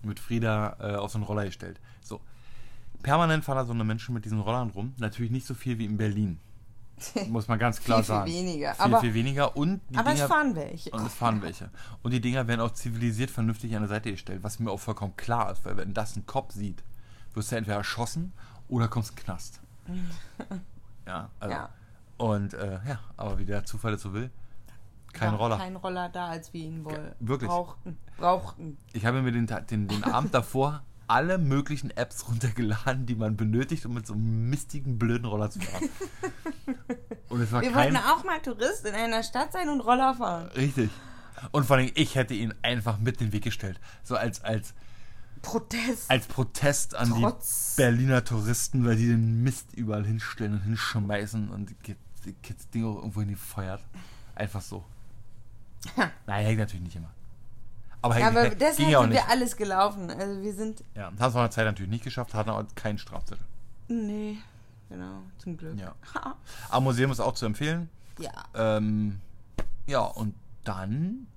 [0.01, 1.81] mit Frieda äh, auf so einen Roller gestellt.
[3.01, 4.93] Permanent fahren da so eine Menschen mit diesen Rollern rum.
[4.97, 6.39] Natürlich nicht so viel wie in Berlin.
[7.29, 8.31] Muss man ganz klar viel, viel sagen.
[8.31, 8.73] weniger.
[8.73, 9.55] Viel, aber viel weniger.
[9.55, 10.91] Und die aber Dinger, es fahren welche.
[10.91, 11.69] und es fahren welche.
[12.03, 15.15] Und die Dinger werden auch zivilisiert vernünftig an der Seite gestellt, was mir auch vollkommen
[15.15, 16.83] klar ist, weil wenn das ein Kopf sieht,
[17.33, 18.33] wirst du entweder erschossen
[18.67, 19.61] oder kommst in den Knast.
[21.07, 21.55] ja, also.
[21.55, 21.69] Ja.
[22.17, 24.29] Und äh, ja, aber wie der Zufall es so will,
[25.13, 25.57] kein Roller.
[25.57, 27.49] Kein Roller da, als wir ihn wohl wirklich.
[27.49, 27.97] brauchten.
[28.17, 28.77] Brauchten.
[28.93, 33.85] Ich habe mir den, den, den Abend davor alle möglichen Apps runtergeladen, die man benötigt,
[33.85, 35.89] um mit so einem mistigen, blöden Roller zu fahren.
[37.29, 37.93] Und es war Wir kein...
[37.93, 40.47] wollten auch mal Tourist in einer Stadt sein und Roller fahren.
[40.55, 40.89] Richtig.
[41.51, 43.79] Und vor allem, ich hätte ihn einfach mit den Weg gestellt.
[44.03, 44.73] So als, als,
[45.43, 46.09] Protest.
[46.09, 51.49] als Protest an Trotz- die Berliner Touristen, weil die den Mist überall hinstellen und hinschmeißen
[51.49, 53.81] und die Kids, die Kids Dinge irgendwo hin feuert.
[54.33, 54.83] Einfach so.
[56.25, 57.11] Nein, hängt natürlich nicht immer.
[58.01, 60.09] Aber, Ja, aber hängt- deshalb ja sind wir alles gelaufen.
[60.09, 60.83] Also wir sind.
[60.95, 63.45] Ja, haben es von der Zeit natürlich nicht geschafft, hatten auch keinen Strafzettel.
[63.89, 64.37] Nee,
[64.87, 65.77] genau, zum Glück.
[65.77, 65.95] Ja.
[66.69, 67.89] Aber Museum ist auch zu empfehlen.
[68.19, 68.31] ja.
[68.55, 69.19] Ähm,
[69.87, 71.27] ja, und dann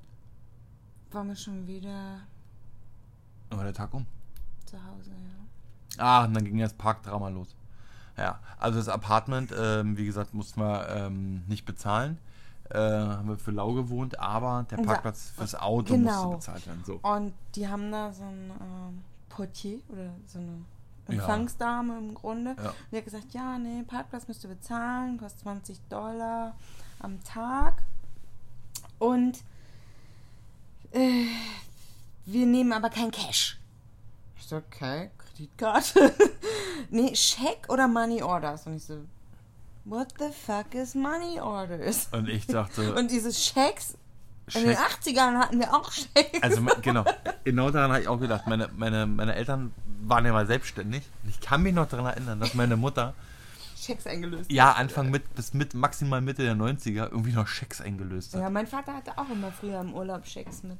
[1.10, 2.20] Waren wir schon wieder
[3.50, 4.06] war der Tag um.
[4.64, 6.02] zu Hause, ja.
[6.04, 7.54] Ah, und dann ging das Parkdrama los.
[8.16, 12.18] Ja, also das Apartment, ähm, wie gesagt, mussten wir ähm, nicht bezahlen.
[12.74, 16.32] Äh, haben wir für lau gewohnt, aber der Parkplatz fürs Auto Genau.
[16.32, 16.82] musste bezahlt werden.
[16.86, 17.00] So.
[17.02, 20.64] Und die haben da so ein ähm, Portier oder so eine
[21.08, 21.14] Ja.
[21.14, 22.56] Empfangsdame im Grunde.
[22.56, 22.70] Ja.
[22.70, 26.54] Und die hat gesagt, ja, nee, Parkplatz müsst ihr bezahlen, kostet 20 Dollar
[27.00, 27.82] am Tag.
[28.98, 29.42] Und
[30.92, 31.26] äh,
[32.24, 33.58] wir nehmen aber kein Cash.
[34.38, 36.14] Ich so, okay, Kreditkarte.
[36.90, 38.66] nee, Scheck oder Money Orders.
[38.66, 38.98] Und ich so,
[39.84, 42.08] what the fuck is Money Orders?
[42.12, 43.96] Und ich dachte, Und diese Schecks,
[44.54, 46.42] in den Scheck- 80ern hatten wir auch Schecks.
[46.42, 47.04] also genau,
[47.44, 48.46] genau daran habe ich auch gedacht.
[48.46, 49.72] Meine, meine, meine Eltern
[50.04, 51.02] waren ja mal selbstständig.
[51.28, 53.14] Ich kann mich noch daran erinnern, dass meine Mutter
[53.76, 54.50] Schecks eingelöst.
[54.50, 58.40] ja Anfang mit bis mit maximal Mitte der 90er irgendwie noch Schecks eingelöst hat.
[58.40, 60.78] Ja, mein Vater hatte auch immer früher im Urlaub Schecks mit.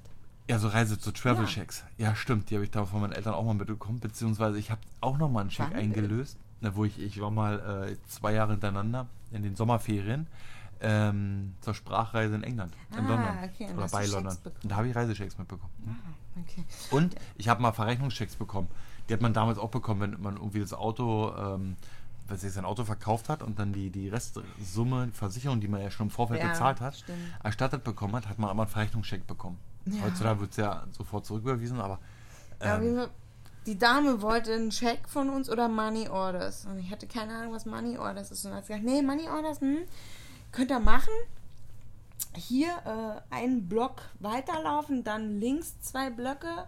[0.49, 1.49] Ja, so Reise zu Travel Ja.
[1.51, 1.85] Checks.
[1.99, 2.51] Ja, stimmt.
[2.51, 4.01] Die habe ich da von meinen Eltern auch mal mitbekommen.
[4.01, 5.79] Beziehungsweise ich habe auch noch mal einen Check Wann?
[5.79, 6.37] eingelöst.
[6.39, 10.27] Na, wo ich, ich war mal äh, zwei Jahre hintereinander in den Sommerferien
[10.81, 12.73] ähm, zur Sprachreise in England.
[12.93, 13.29] In Ah, London.
[13.45, 14.37] okay, Oder bei London.
[14.63, 15.73] Und da habe ich Reisechecks mitbekommen.
[15.89, 16.65] Ah, okay.
[16.91, 18.69] Und ich habe mal Verrechnungschecks bekommen.
[19.09, 21.77] Die hat man damals auch bekommen, wenn man irgendwie das Auto, ähm,
[22.29, 25.81] wenn sich sein Auto verkauft hat und dann die, die Restsumme, die Versicherung, die man
[25.83, 27.19] ja schon im Vorfeld Ja, bezahlt hat, stimmt.
[27.43, 29.59] erstattet bekommen hat, hat man aber einen Verrechnungscheck bekommen.
[29.87, 30.03] Ja.
[30.03, 31.99] Heutzutage wird es ja sofort zurücküberwiesen, aber
[32.61, 33.07] ähm,
[33.67, 36.67] die Dame wollte einen Scheck von uns oder Money Orders.
[36.67, 38.45] Und ich hatte keine Ahnung, was Money Orders ist.
[38.45, 39.79] Und hat sie gesagt, nee, Money Orders, hm,
[40.51, 41.13] könnt ihr machen.
[42.35, 42.71] Hier
[43.31, 46.67] äh, einen Block weiterlaufen, dann links zwei Blöcke.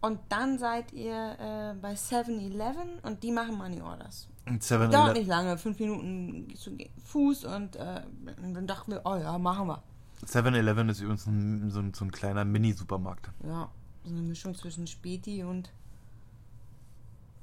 [0.00, 4.28] Und dann seid ihr äh, bei 7-Eleven und die machen Money Orders.
[4.44, 8.02] Dauert 7-Eleven nicht lange, fünf Minuten zu Fuß und äh,
[8.36, 9.82] dann dachten wir, oh ja, machen wir.
[10.26, 13.30] 7-Eleven ist übrigens ein, so, ein, so ein kleiner Mini-Supermarkt.
[13.46, 13.70] Ja,
[14.04, 15.70] so eine Mischung zwischen Späti und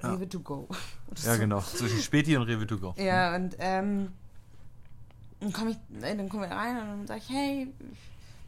[0.02, 0.14] Ja.
[0.14, 0.68] Rewe to go.
[1.24, 1.40] Ja, so.
[1.40, 1.60] genau.
[1.60, 2.94] Zwischen Späti und Rewe to go.
[2.96, 4.12] Ja, und ähm,
[5.40, 7.68] dann komme ich, äh, dann wir rein und dann sage ich, hey,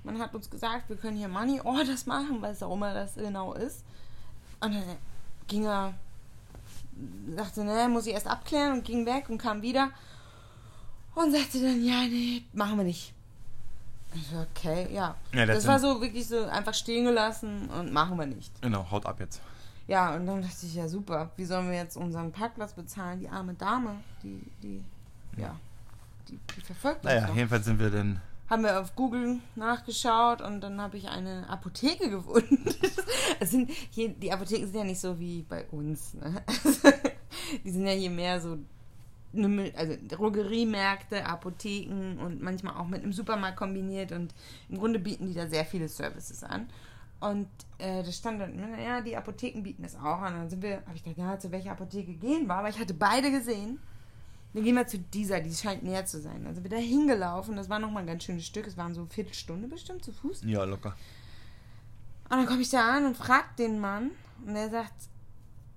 [0.02, 3.52] man hat uns gesagt, wir können hier Money Orders machen, was auch immer das genau
[3.52, 3.84] ist.
[4.60, 4.82] Und dann
[5.46, 5.94] ging er,
[7.36, 9.90] sagte, ne, muss ich erst abklären und ging weg und kam wieder
[11.14, 13.12] und sagte dann, ja, nee, machen wir nicht.
[14.14, 15.16] Ich so, okay, ja.
[15.32, 18.62] Ja, das war so wirklich so einfach stehen gelassen und machen wir nicht.
[18.62, 19.40] Genau, haut ab jetzt.
[19.86, 23.20] Ja, und dann dachte ich, ja super, wie sollen wir jetzt unseren Parkplatz bezahlen?
[23.20, 24.82] Die arme Dame, die, die,
[25.36, 25.54] ja,
[26.28, 27.34] die, die verfolgt uns Naja, doch.
[27.36, 28.20] jedenfalls sind wir dann.
[28.48, 32.64] Haben wir auf Google nachgeschaut und dann habe ich eine Apotheke gefunden.
[33.40, 36.14] Es sind hier, die Apotheken sind ja nicht so wie bei uns.
[36.14, 36.42] Ne?
[37.64, 38.58] Die sind ja hier mehr so,
[39.76, 44.34] also Drogeriemärkte, Apotheken und manchmal auch mit einem Supermarkt kombiniert und
[44.68, 46.68] im Grunde bieten die da sehr viele Services an.
[47.30, 50.34] Und äh, das stand dann, ja, die Apotheken bieten das auch an.
[50.34, 52.54] Dann sind wir, habe ich gedacht, ja, zu welcher Apotheke gehen wir?
[52.54, 53.78] Aber ich hatte beide gesehen.
[54.52, 56.46] Dann gehen wir zu dieser, die scheint näher zu sein.
[56.46, 58.66] Also wir da hingelaufen, das war nochmal ein ganz schönes Stück.
[58.66, 60.42] Es waren so eine Viertelstunde bestimmt zu Fuß.
[60.44, 60.94] Ja, locker.
[62.24, 64.10] Und dann komme ich da an und frage den Mann
[64.46, 65.08] und er sagt,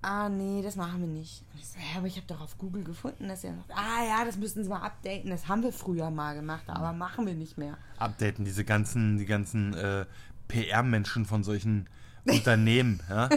[0.02, 1.44] ah nee, das machen wir nicht.
[1.52, 4.04] Und ich so, ja, aber ich habe doch auf Google gefunden, dass er sagt, ah
[4.06, 5.30] ja, das müssten sie mal updaten.
[5.30, 7.76] Das haben wir früher mal gemacht, aber machen wir nicht mehr.
[7.98, 10.06] Updaten, diese ganzen, die ganzen äh,
[10.48, 11.88] PR-Menschen von solchen
[12.24, 13.28] Unternehmen, ja,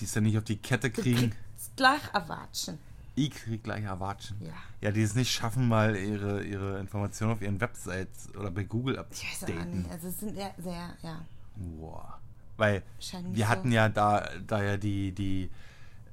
[0.00, 1.32] die es dann nicht auf die Kette kriegen.
[1.56, 2.78] Ist gleich erwatschen.
[3.14, 4.36] Ich krieg gleich erwatschen.
[4.40, 4.52] Ja.
[4.82, 8.94] Ja, die es nicht schaffen, mal ihre, ihre Informationen auf ihren Websites oder bei Google
[9.10, 9.78] Ich weiß auch abzudaten.
[9.78, 9.90] nicht.
[9.90, 11.24] Also es sind eher sehr, ja.
[11.56, 12.20] Boah.
[12.58, 13.50] Weil Scheint nicht wir so.
[13.50, 15.50] hatten ja da, da ja die, die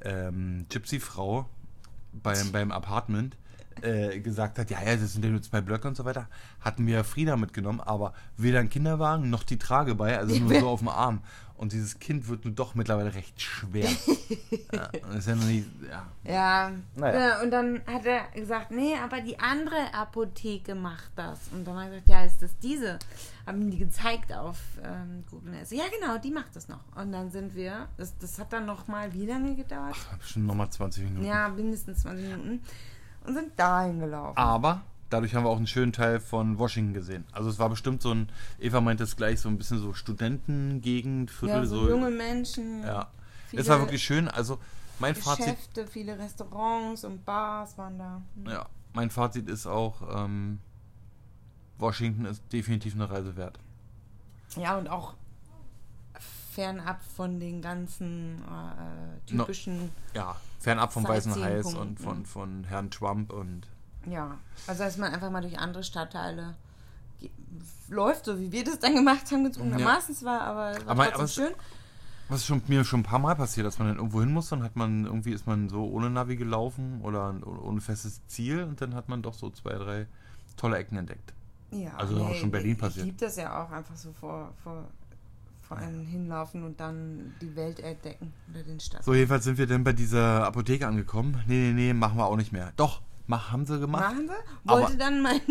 [0.01, 1.49] ähm, Gypsy-Frau
[2.13, 3.35] beim, beim Apartment
[3.81, 6.27] äh, gesagt hat, ja, ja, das sind ja nur zwei Blöcke und so weiter,
[6.59, 10.67] hatten wir Frieda mitgenommen, aber weder ein Kinderwagen noch die Trage bei, also nur so
[10.67, 11.21] auf dem Arm.
[11.55, 13.89] Und dieses Kind wird nun doch mittlerweile recht schwer.
[14.73, 16.07] ja, ist ja noch nicht, ja.
[16.23, 16.71] Ja.
[16.95, 17.19] Naja.
[17.19, 17.41] ja.
[17.41, 21.39] Und dann hat er gesagt, nee, aber die andere Apotheke macht das.
[21.53, 22.99] Und dann hat er gesagt, ja, ist das diese?
[23.45, 25.51] Haben ihm die gezeigt auf ähm, Google.
[25.51, 26.83] Und er so, ja, genau, die macht das noch.
[26.95, 29.95] Und dann sind wir, das, das hat dann noch mal wie lange gedauert?
[30.19, 31.25] Bestimmt nochmal 20 Minuten.
[31.25, 32.61] Ja, mindestens 20 Minuten.
[33.25, 34.37] Und sind dahin gelaufen.
[34.37, 37.25] Aber dadurch haben wir auch einen schönen Teil von Washington gesehen.
[37.31, 41.31] Also es war bestimmt so ein, Eva meint es gleich, so ein bisschen so Studentengegend,
[41.31, 42.83] Viertel, ja, so, junge Menschen.
[42.83, 43.07] Ja.
[43.51, 44.27] Es war wirklich schön.
[44.27, 44.59] Also
[44.99, 48.21] mein Fazit, Geschäfte, viele Restaurants und Bars waren da.
[48.47, 50.59] ja, mein Fazit ist auch, ähm,
[51.77, 53.59] Washington ist definitiv eine Reise wert.
[54.55, 55.13] Ja, und auch
[56.51, 59.43] fernab von den ganzen äh, No.
[59.43, 59.89] typischen.
[60.13, 61.77] Ja, fernab vom Weißen Sightseeing-Punkten.
[61.81, 63.67] und von, von Herrn Trump und
[64.05, 66.55] Ja, also dass man einfach mal durch andere Stadtteile
[67.89, 71.27] läuft, so wie wir das dann gemacht haben, gezwungenermaßen zwar, aber, es war Aber- aber
[71.27, 71.51] schön.
[72.29, 74.49] was ist schon, mir schon ein paar Mal passiert, dass man dann irgendwo hin muss,
[74.49, 78.81] dann hat man irgendwie ist man so ohne Navi gelaufen oder ohne festes Ziel und
[78.81, 80.07] dann hat man doch so zwei, drei
[80.57, 81.33] tolle Ecken entdeckt.
[81.71, 83.05] Ja, Also auch schon Berlin passiert.
[83.07, 84.87] Ich liebe das ja auch einfach so vor, vor,
[85.75, 89.03] vor einem hinlaufen und dann die Welt entdecken oder den Stadt.
[89.03, 91.41] So, jedenfalls sind wir dann bei dieser Apotheke angekommen.
[91.47, 92.73] Nee, nee, nee, machen wir auch nicht mehr.
[92.77, 94.03] Doch, mach, haben sie gemacht.
[94.13, 94.69] Machen sie?
[94.69, 95.41] Aber- Wollte dann meinen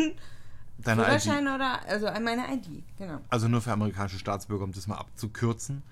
[0.82, 1.54] Führerschein ID.
[1.54, 3.18] oder, also meine ID, genau.
[3.28, 5.82] Also nur für amerikanische Staatsbürger, um das mal abzukürzen,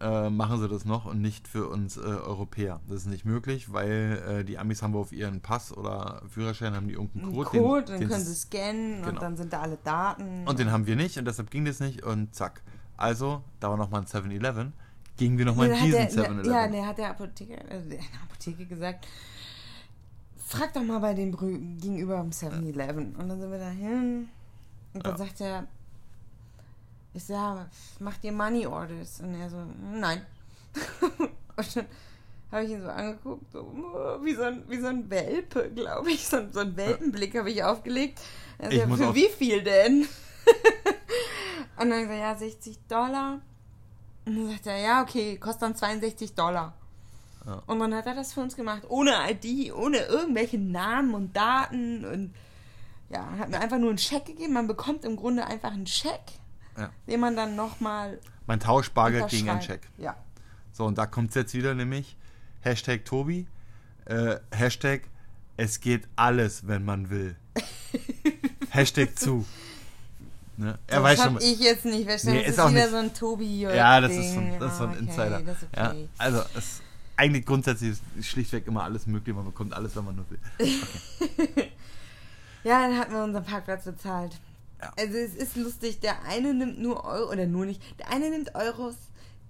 [0.00, 2.80] äh, machen sie das noch und nicht für uns äh, Europäer.
[2.88, 6.74] Das ist nicht möglich, weil äh, die Amis haben wir auf ihren Pass oder Führerschein
[6.74, 7.50] haben die irgendeinen Einen Code.
[7.58, 9.08] Code, den, dann den können sie- scannen genau.
[9.08, 10.46] und dann sind da alle Daten.
[10.46, 12.62] und den haben wir nicht und deshalb ging das nicht und zack.
[12.98, 14.72] Also, da war nochmal ein 7-Eleven.
[15.16, 16.52] Gingen wir nochmal Nee, in diesen hat der, 7-Eleven.
[16.52, 19.06] Ja, der hat der Apotheker, äh, der Apotheke gesagt,
[20.46, 23.14] frag doch mal bei dem Brü gegenüber am 7-Eleven.
[23.16, 24.28] Und dann sind wir da hin
[24.94, 25.18] und dann Ja.
[25.18, 25.66] sagt er,
[27.14, 27.68] ich sag, ja,
[28.00, 29.20] macht ihr Money Orders?
[29.20, 29.56] Und er so,
[29.92, 30.22] nein.
[31.56, 31.86] und dann
[32.52, 36.10] habe ich ihn so angeguckt, so, oh, wie, so ein, wie so ein Welpe, glaube
[36.10, 36.26] ich.
[36.26, 38.20] So, ein- so einen Welpenblick habe ich aufgelegt.
[38.58, 40.06] Er Ich für wie viel denn?
[41.80, 43.40] und dann gesagt, ja, 60 Dollar.
[44.24, 46.74] Und dann sagt er, ja, okay, kostet dann 62 Dollar.
[47.46, 47.62] Ja.
[47.66, 52.04] Und dann hat er das für uns gemacht, ohne ID, ohne irgendwelche Namen und Daten
[52.04, 52.34] und
[53.10, 54.52] ja, hat mir einfach nur einen Scheck gegeben.
[54.52, 56.20] Man bekommt im Grunde einfach einen Scheck,
[56.76, 56.90] Ja.
[57.06, 59.88] den man dann nochmal Mein Tauschbargeld gegen einen Check.
[59.96, 60.14] Ja.
[60.72, 62.16] So, und da kommt es jetzt wieder nämlich.
[62.60, 63.46] Hashtag Tobi.
[64.04, 65.08] Äh, Hashtag
[65.58, 67.34] es geht alles, wenn man will.
[68.70, 69.44] Hashtag zu.
[70.58, 70.78] Ne?
[70.88, 71.38] Er das weiß schon.
[71.40, 72.38] ich jetzt nicht verstanden.
[72.38, 74.58] Nee, das ist ist auch wieder nicht- so ein tobi Ja, das ist so, ein-
[74.58, 75.38] das ist so ein okay, Insider.
[75.40, 76.08] Ist ja, okay.
[76.18, 76.80] also, es
[77.16, 79.34] eigentlich grundsätzlich ist schlichtweg immer alles möglich.
[79.34, 80.38] Man bekommt alles, wenn man nur will.
[82.64, 84.32] Ja, dann hatten wir unseren Parkplatz bezahlt.
[84.82, 84.92] Ja.
[84.98, 88.54] Also es ist lustig, der eine nimmt nur Euro, oder nur nicht, der eine nimmt
[88.54, 88.94] Euros,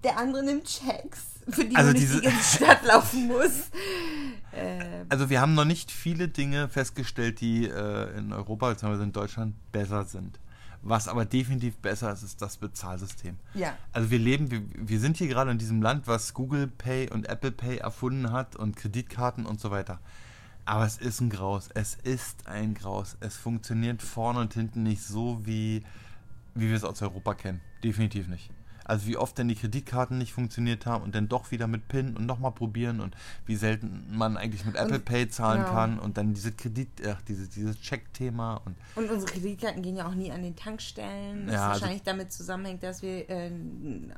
[0.03, 3.51] der andere nimmt Checks, für die Also man nicht diese- die ganze Stadt laufen muss.
[4.51, 9.03] Äh, Also, wir haben noch nicht viele Dinge festgestellt, die äh, in Europa bzw.
[9.03, 10.39] in Deutschland besser sind.
[10.81, 13.37] Was aber definitiv besser ist, ist das Bezahlsystem.
[13.53, 13.77] ja.
[13.91, 17.27] Also wir leben, wir, wir sind hier gerade in diesem Land, was Google Pay und
[17.27, 19.99] Apple Pay erfunden hat und Kreditkarten und so weiter.
[20.65, 21.69] Aber es ist ein Graus.
[21.73, 23.17] Es ist ein Graus.
[23.19, 25.83] Es funktioniert vorne und hinten nicht so, wie,
[26.53, 27.61] wie wir es aus Europa kennen.
[27.83, 28.51] Definitiv nicht.
[28.89, 32.17] Also wie oft denn die Kreditkarten nicht funktioniert haben und dann doch wieder mit PIN
[32.17, 35.73] und nochmal probieren und wie selten man eigentlich mit Apple Pay zahlen genau.
[35.73, 40.07] kann und dann diese Kredit, ach, dieses, dieses Check-Thema und Und unsere Kreditkarten gehen ja
[40.07, 43.51] auch nie an den Tankstellen, was Ja, also- wahrscheinlich damit zusammenhängt, dass wir äh,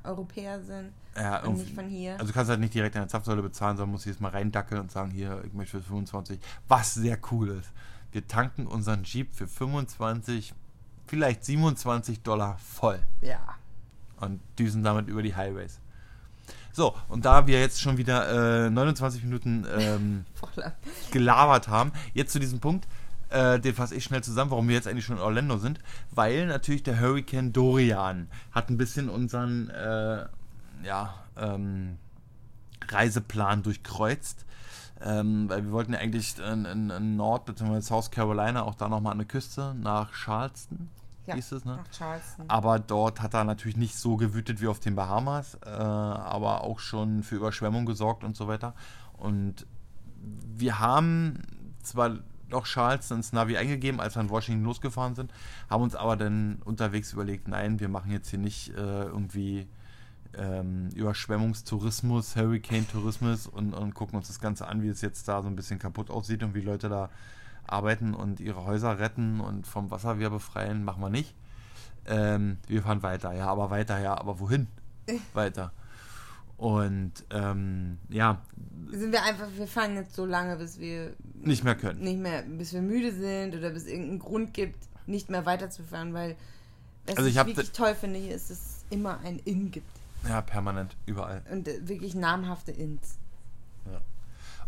[0.06, 2.14] Europäer sind Ja, und nicht von hier.
[2.14, 4.80] Also du kannst halt nicht direkt an der Zapfsäule bezahlen, sondern musst jedes Mal reindackeln
[4.80, 6.40] und sagen, hier, ich möchte für 25.
[6.70, 7.72] Was sehr cool ist.
[8.14, 10.54] Wir tanken unseren Jeep für 25,
[11.08, 13.58] vielleicht 27 Dollar voll ja.
[14.22, 15.80] Und düsen damit über die Highways.
[16.74, 20.26] So, und da wir jetzt schon wieder äh, 29 Minuten ähm,
[21.12, 21.92] gelabert haben.
[22.14, 22.88] Jetzt zu diesem Punkt,
[23.30, 25.80] äh, den fasse ich schnell zusammen, warum wir jetzt eigentlich schon in Orlando sind.
[26.12, 30.26] Weil natürlich der Hurricane Dorian hat ein bisschen unseren äh,
[30.84, 31.98] ja, ähm,
[32.88, 34.46] Reiseplan durchkreuzt.
[35.04, 37.82] Ähm, weil wir wollten ja eigentlich in, in, in Nord- bzw.
[37.82, 40.90] South Carolina auch da nochmal an eine Küste nach Charleston.
[41.26, 41.76] Ja, hieß es, ne?
[41.76, 42.50] nach Charleston.
[42.50, 46.80] Aber dort hat er natürlich nicht so gewütet wie auf den Bahamas, äh, aber auch
[46.80, 48.74] schon für Überschwemmung gesorgt und so weiter.
[49.14, 49.68] Und
[50.22, 51.42] wir haben
[51.84, 52.18] zwar
[52.50, 55.32] doch Charleston ins Navi eingegeben, als wir in Washington losgefahren sind,
[55.70, 59.68] haben uns aber dann unterwegs überlegt, nein, wir machen jetzt hier nicht äh, irgendwie
[60.38, 65.48] ähm, Überschwemmungstourismus, Hurricane-Tourismus und, und gucken uns das Ganze an, wie es jetzt da so
[65.48, 67.10] ein bisschen kaputt aussieht und wie Leute da
[67.68, 71.34] arbeiten und ihre Häuser retten und vom Wasser wieder befreien, machen wir nicht.
[72.06, 74.68] Ähm, wir fahren weiter, ja, aber weiter, ja, aber wohin?
[75.34, 75.72] weiter.
[76.58, 78.40] Und ähm, ja,
[78.92, 82.02] Sind wir einfach, wir fahren jetzt so lange, bis wir nicht mehr können.
[82.02, 86.14] nicht mehr, bis wir müde sind oder bis es irgendeinen Grund gibt, nicht mehr weiterzufahren,
[86.14, 86.36] weil
[87.08, 89.90] was Also ich ich wirklich toll finde hier ist, dass es immer ein Inn gibt.
[90.28, 91.42] Ja, permanent, überall.
[91.52, 93.18] Und äh, wirklich namhafte Inns.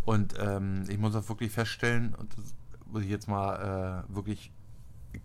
[0.06, 2.54] Und ähm, ich muss auch wirklich feststellen, und das
[2.94, 4.52] muss ich jetzt mal äh, wirklich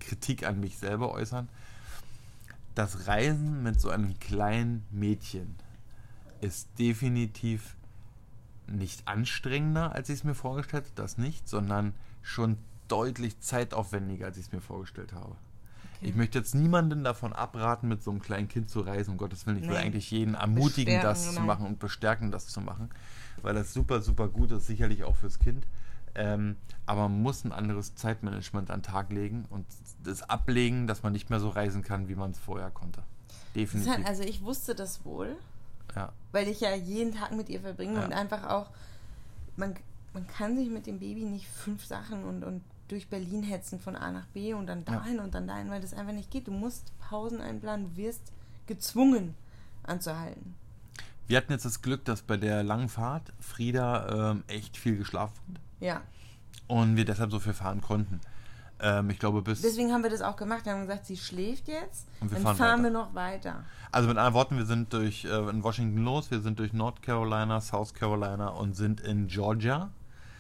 [0.00, 1.48] Kritik an mich selber äußern,
[2.74, 5.56] das Reisen mit so einem kleinen Mädchen
[6.40, 7.76] ist definitiv
[8.66, 14.38] nicht anstrengender, als ich es mir vorgestellt habe, das nicht, sondern schon deutlich zeitaufwendiger, als
[14.38, 15.36] ich es mir vorgestellt habe.
[16.00, 19.46] Ich möchte jetzt niemanden davon abraten, mit so einem kleinen Kind zu reisen, um Gottes
[19.46, 19.58] Willen.
[19.58, 19.78] Ich will Nee.
[19.78, 21.46] eigentlich jeden ermutigen, Bestärken, das zu genau.
[21.46, 22.88] machen und bestärken, das zu machen,
[23.42, 25.66] weil das super, super gut ist, sicherlich auch fürs Kind.
[26.18, 29.64] Ähm, aber man muss ein anderes Zeitmanagement an den Tag legen und
[30.02, 33.02] das ablegen, dass man nicht mehr so reisen kann, wie man es vorher konnte.
[33.54, 34.04] Definitiv.
[34.06, 35.36] Also ich wusste das wohl,
[35.94, 36.12] ja.
[36.32, 38.04] weil ich ja jeden Tag mit ihr verbringe Ja.
[38.04, 38.70] und einfach auch,
[39.56, 39.74] man,
[40.12, 43.94] man kann sich mit dem Baby nicht fünf Sachen und, und durch Berlin hetzen von
[43.96, 44.94] A nach B und dann Ja.
[44.96, 46.48] dahin und dann dahin, weil das einfach nicht geht.
[46.48, 48.32] Du musst Pausen einplanen, du wirst
[48.66, 49.34] gezwungen
[49.84, 50.54] anzuhalten.
[51.28, 55.38] Wir hatten jetzt das Glück, dass bei der langen Fahrt Frieda ähm, echt viel geschlafen
[55.46, 56.02] hat Ja,
[56.68, 58.20] und wir deshalb so viel fahren konnten.
[58.80, 59.60] Ähm, ich glaube, bis.
[59.60, 60.64] deswegen haben wir das auch gemacht.
[60.64, 63.64] Wir haben gesagt, sie schläft jetzt, Und wir dann fahren fahren, wir noch weiter.
[63.90, 67.02] Also mit anderen Worten, wir sind durch äh, in Washington los, wir sind durch North
[67.02, 69.90] Carolina, South Carolina und sind in Georgia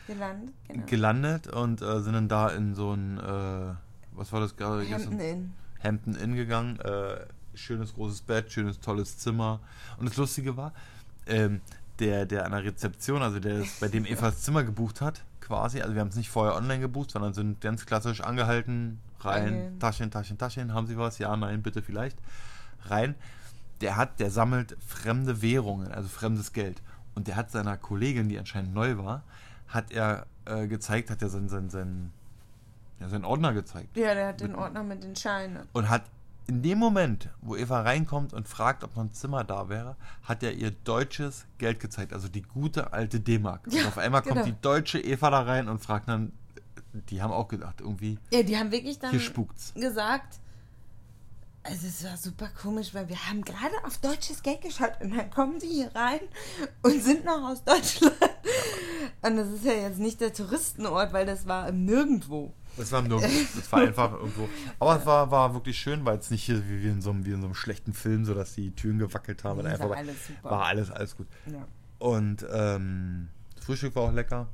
[0.06, 0.86] Gelandet, genau.
[0.86, 3.74] gelandet und äh, sind dann da in so ein, äh,
[4.12, 4.88] was war das gerade?
[4.88, 5.52] Hampton Inn.
[5.82, 6.78] Hampton Inn gegangen.
[6.80, 7.26] Äh,
[7.58, 9.60] schönes großes Bett, schönes tolles Zimmer.
[9.98, 10.72] Und das Lustige war,
[11.26, 11.60] ähm,
[11.98, 15.22] der, der an der Rezeption, also der das, bei dem Eva das Zimmer gebucht hat,
[15.40, 19.42] quasi, also wir haben es nicht vorher online gebucht, sondern sind ganz klassisch angehalten, rein,
[19.44, 19.78] Reingehen.
[19.78, 21.18] Taschen, Taschen, Taschen, haben Sie was?
[21.18, 22.18] Ja, nein, bitte, vielleicht.
[22.84, 23.14] Rein.
[23.80, 26.82] Der hat, der sammelt fremde Währungen, also fremdes Geld.
[27.14, 29.22] Und der hat seiner Kollegin, die anscheinend neu war,
[29.68, 32.12] hat er äh, gezeigt, hat er seinen, seinen, seinen,
[33.00, 33.96] ja, seinen Ordner gezeigt.
[33.96, 35.66] Ja, der hat den Ordner mit den Scheinen.
[35.72, 36.02] Und hat
[36.48, 40.42] in dem Moment, wo Eva reinkommt und fragt, ob noch ein Zimmer da wäre, hat
[40.42, 43.66] er ihr deutsches Geld gezeigt, also die gute alte D-Mark.
[43.66, 44.46] und Ja, auf einmal kommt genau.
[44.46, 46.32] die deutsche Eva da rein und fragt dann,
[47.10, 49.74] die haben auch gedacht, irgendwie, Ja, die haben wirklich dann hier spukt's.
[49.74, 50.40] gesagt,
[51.64, 55.28] also es war super komisch, weil wir haben gerade auf deutsches Geld geschaut und dann
[55.30, 56.20] kommen sie hier rein
[56.82, 58.14] und sind noch aus Deutschland.
[59.20, 62.54] Und das ist ja jetzt nicht der Touristenort, weil das war Nirgendwo.
[62.78, 64.48] Das war nirgendwo, das war einfach irgendwo.
[64.78, 67.32] Aber es war, war wirklich schön, weil es nicht hier wie in so einem, wie
[67.32, 69.62] in so einem schlechten Film, so dass die Türen gewackelt haben.
[69.62, 70.50] Nee, einfach war alles super.
[70.50, 71.26] war alles, alles gut.
[71.46, 71.66] Ja.
[71.98, 74.46] Und ähm, das Frühstück war auch lecker.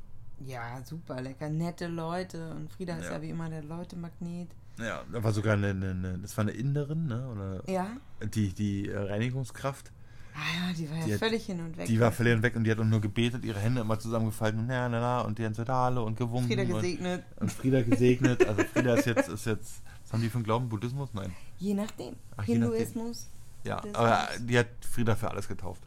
[0.45, 2.51] ja, super lecker, nette Leute.
[2.51, 3.13] Und Frieda ist Ja.
[3.13, 4.49] ja wie immer der Leute-Magnet.
[4.79, 7.29] Ja, da war sogar eine, eine, eine das war eine Inderin, ne?
[7.29, 7.87] Oder Ja?
[8.33, 9.91] die, die Reinigungskraft.
[10.37, 11.85] Ah ja, die war ja Die hat- völlig hin und weg.
[11.87, 14.89] Die war verlieren weg und die hat nur gebetet, ihre Hände immer zusammengefaltet und na,
[14.89, 16.47] na, na, und die Ensedale und gewunken.
[16.47, 17.23] Frieda und, gesegnet.
[17.39, 18.45] und Frieda gesegnet.
[18.47, 20.67] Also Frieda ist jetzt, ist jetzt, was haben die für einen Glauben?
[20.67, 21.09] Buddhismus?
[21.13, 21.33] Nein.
[21.57, 22.15] Je nachdem.
[22.35, 22.73] Ach, je nachdem.
[22.73, 23.27] Hinduismus.
[23.63, 25.81] Ja, aber die hat Frieda für alles getauft.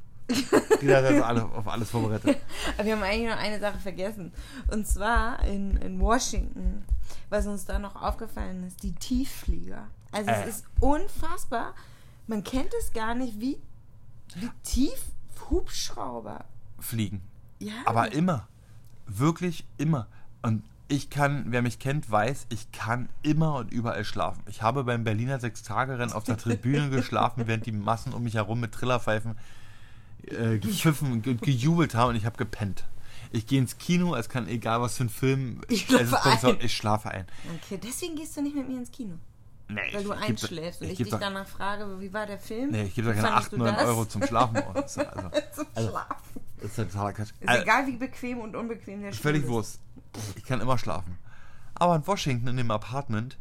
[0.79, 2.37] Frieda hat also alle, auf alles vorbereitet.
[2.77, 4.31] Aber wir haben eigentlich noch eine Sache vergessen.
[4.71, 6.85] Und zwar in, in Washington,
[7.31, 9.87] was uns da noch aufgefallen ist, die Tiefflieger.
[10.13, 10.43] Also Äh.
[10.43, 11.75] es ist unfassbar.
[12.27, 13.57] Man kennt es gar nicht, wie,
[14.63, 15.05] tief
[15.51, 16.45] Hubschrauber.
[16.79, 17.23] Fliegen.
[17.59, 17.73] Ja.
[17.87, 18.49] Aber immer.
[19.07, 20.07] Wirklich immer.
[20.43, 24.43] Und ich kann, wer mich kennt, weiß, ich kann immer und überall schlafen.
[24.47, 28.61] Ich habe beim Berliner Sechstagerennen auf der Tribüne geschlafen, während die Massen um mich herum
[28.61, 29.37] mit Trillerpfeifen
[30.27, 32.85] äh, gepfiffen, ge gejubelt haben und ich habe gepennt.
[33.31, 35.61] Ich gehe ins Kino, es kann egal was für ein Film.
[35.69, 36.57] Ich schlafe ein.
[36.61, 37.27] Ich schlafe ein.
[37.63, 39.19] okay, deswegen gehst du nicht mit mir ins Kino.
[39.69, 42.39] Nee, Weil du ich einschläfst und ich, geb dich doch- danach frage, wie war der
[42.39, 42.71] Film?
[42.71, 43.85] Nee, ich gebe da keine Fandest 8, du 9 das?
[43.85, 44.97] Euro zum Schlafen aus.
[44.99, 46.41] Also, Zum Also, Schlafen.
[46.57, 47.31] das ist ja totaler Quatsch.
[47.41, 49.81] Ist Also, egal, wie bequem und unbequem der Völlig Stuhl Wurst.
[50.37, 51.19] Ich kann immer schlafen.
[51.75, 53.37] Aber in Washington, in dem Apartment,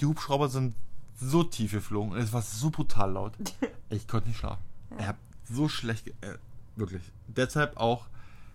[0.00, 0.74] die Hubschrauber sind
[1.20, 3.32] so tief geflogen und es war so brutal laut.
[3.90, 4.62] Ich konnte nicht schlafen.
[4.98, 6.08] Ich habe so schlecht.
[6.08, 6.38] Äh,
[6.74, 7.02] wirklich.
[7.28, 8.06] Deshalb auch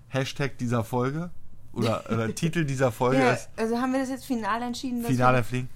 [0.10, 1.30] Hashtag dieser Folge
[1.72, 5.12] oder, oder Titel dieser Folge Ja, ist also haben wir das jetzt final entschieden, dass
[5.12, 5.70] Finale fliegen.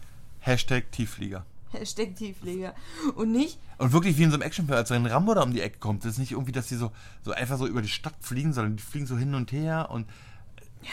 [0.46, 1.44] Hashtag Tiefflieger.
[1.72, 2.76] Hashtag Tiefflieger.
[3.16, 3.58] Und nicht.
[3.80, 6.06] Und wirklich wie in so einem Actionfilm, als wenn Rambo da um die Ecke kommt.
[6.06, 6.92] Das ist nicht irgendwie, dass die so,
[7.24, 10.08] so einfach so über die Stadt fliegen, sondern die fliegen so hin und her und.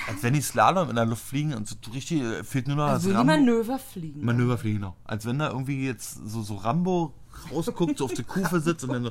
[0.09, 3.11] Als wenn die Slalom in der Luft fliegen und so richtig fehlt nur noch also
[3.11, 3.35] das Rambo.
[3.35, 4.25] Manöver fliegen.
[4.25, 4.97] Manöver fliegen, genau.
[5.05, 7.13] Als wenn da irgendwie jetzt so, so Rambo
[7.51, 9.11] rausguckt, so auf die Kufe sitzt und dann so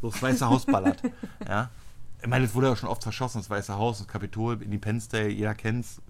[0.00, 1.02] so das Weiße Haus ballert.
[1.46, 1.70] Ja.
[2.20, 5.28] Ich meine, das wurde ja schon oft verschossen, das Weiße Haus, das Kapitol, Independence Day,
[5.28, 6.02] jeder kennt's,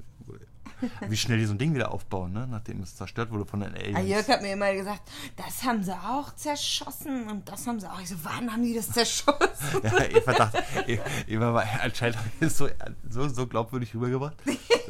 [1.08, 2.46] Wie schnell die so ein Ding wieder aufbauen, ne?
[2.50, 4.08] nachdem es zerstört wurde von den Ah, Aliens.
[4.08, 5.02] Jörg hat mir immer gesagt,
[5.36, 8.00] das haben sie auch zerschossen und das haben sie auch.
[8.00, 9.82] Ich so, wann haben die das zerschossen?
[9.82, 12.18] Ja, Eva dachte, E- Eva war anscheinend
[12.48, 12.68] so,
[13.08, 14.36] so, so glaubwürdig rübergebracht,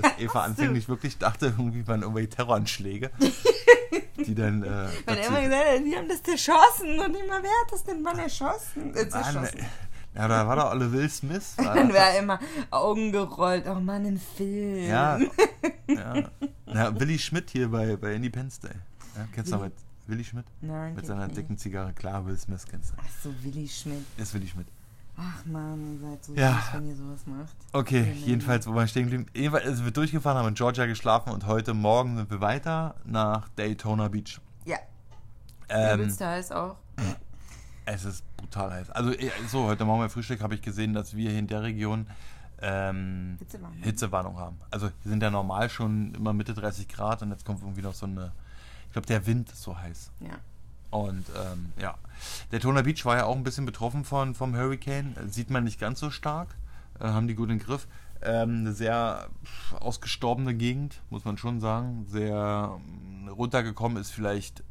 [0.03, 3.11] dass Eva anfänglich wirklich dachte, irgendwie waren irgendwelche Terroranschläge,
[4.27, 4.63] die dann.
[4.63, 7.85] Äh, Weil er immer gesagt hat, die haben das zerschossen und immer, wer hat das
[7.85, 8.95] denn wann erschossen?
[8.95, 9.61] Äh, zerschossen.
[10.15, 11.55] Ja, da war doch alle Will Smith.
[11.57, 12.39] Dann wäre er immer
[12.71, 13.67] Augen gerollt.
[13.69, 14.89] Oh Mann, ein Film.
[14.89, 15.19] Ja,
[15.89, 16.31] ja.
[16.67, 17.01] ja.
[17.01, 18.73] Willi Schmidt hier bei, bei Independence Day.
[19.17, 19.73] Ja, kennst du noch mit
[20.07, 20.47] Willi Schmidt?
[20.61, 21.93] Nein, Mit seiner dicken Zigarre.
[21.93, 22.95] Klar, Will Smith kennst du.
[22.99, 24.05] Ach so, Willi Schmidt.
[24.17, 24.67] Ist Willi Schmidt.
[25.21, 26.53] Ach Mann, ihr seid so Ja.
[26.53, 27.57] süß, wenn ihr sowas macht.
[27.73, 29.27] Okay, jedenfalls, wo wir stehen geblieben.
[29.35, 33.49] Jedenfalls sind wir durchgefahren, haben in Georgia geschlafen und heute Morgen sind wir weiter nach
[33.57, 34.41] Daytona Beach.
[34.65, 34.79] Ja,
[35.69, 36.77] Ähm, übelst heiß auch.
[37.85, 38.91] es ist brutal heiß.
[38.91, 41.63] Also, eh, so, heute Morgen beim Frühstück habe ich gesehen, dass wir hier in der
[41.63, 42.07] Region
[42.63, 43.83] ähm, Hitzewarnung.
[43.83, 44.57] Hitzewarnung haben.
[44.71, 47.95] Also, wir sind ja normal schon immer Mitte 30 Grad und jetzt kommt irgendwie noch
[47.95, 48.33] so eine.
[48.87, 50.11] Ich glaube, der Wind ist so heiß.
[50.21, 50.39] Ja.
[50.91, 51.97] Und ähm, ja,
[52.51, 55.15] Daytona Beach war ja auch ein bisschen betroffen von, vom Hurricane.
[55.17, 56.49] Äh, Sieht man nicht ganz so stark,
[56.99, 57.87] äh, haben die gut im Griff.
[58.23, 59.29] Ähm, eine sehr
[59.79, 62.07] ausgestorbene Gegend, muss man schon sagen.
[62.09, 64.65] Sehr ähm, runtergekommen ist vielleicht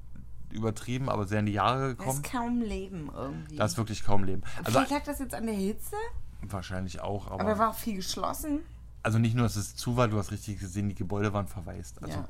[0.52, 2.22] übertrieben, aber sehr in die Jahre Da gekommen.
[2.24, 3.56] ist kaum Leben irgendwie.
[3.58, 4.44] Da ist wirklich kaum Leben.
[4.60, 5.96] Also Vielleicht lag das jetzt an der Hitze,
[6.42, 8.60] wahrscheinlich auch, aber, aber war auch viel geschlossen.
[9.04, 12.02] also nicht nur, dass es zu war, du hast richtig gesehen, die Gebäude waren verwaist.
[12.02, 12.28] Also ja.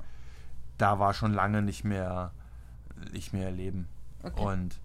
[0.78, 2.32] da war schon lange nicht mehr,
[3.12, 3.88] nicht mehr Leben.
[4.24, 4.42] Okay.
[4.42, 4.80] Und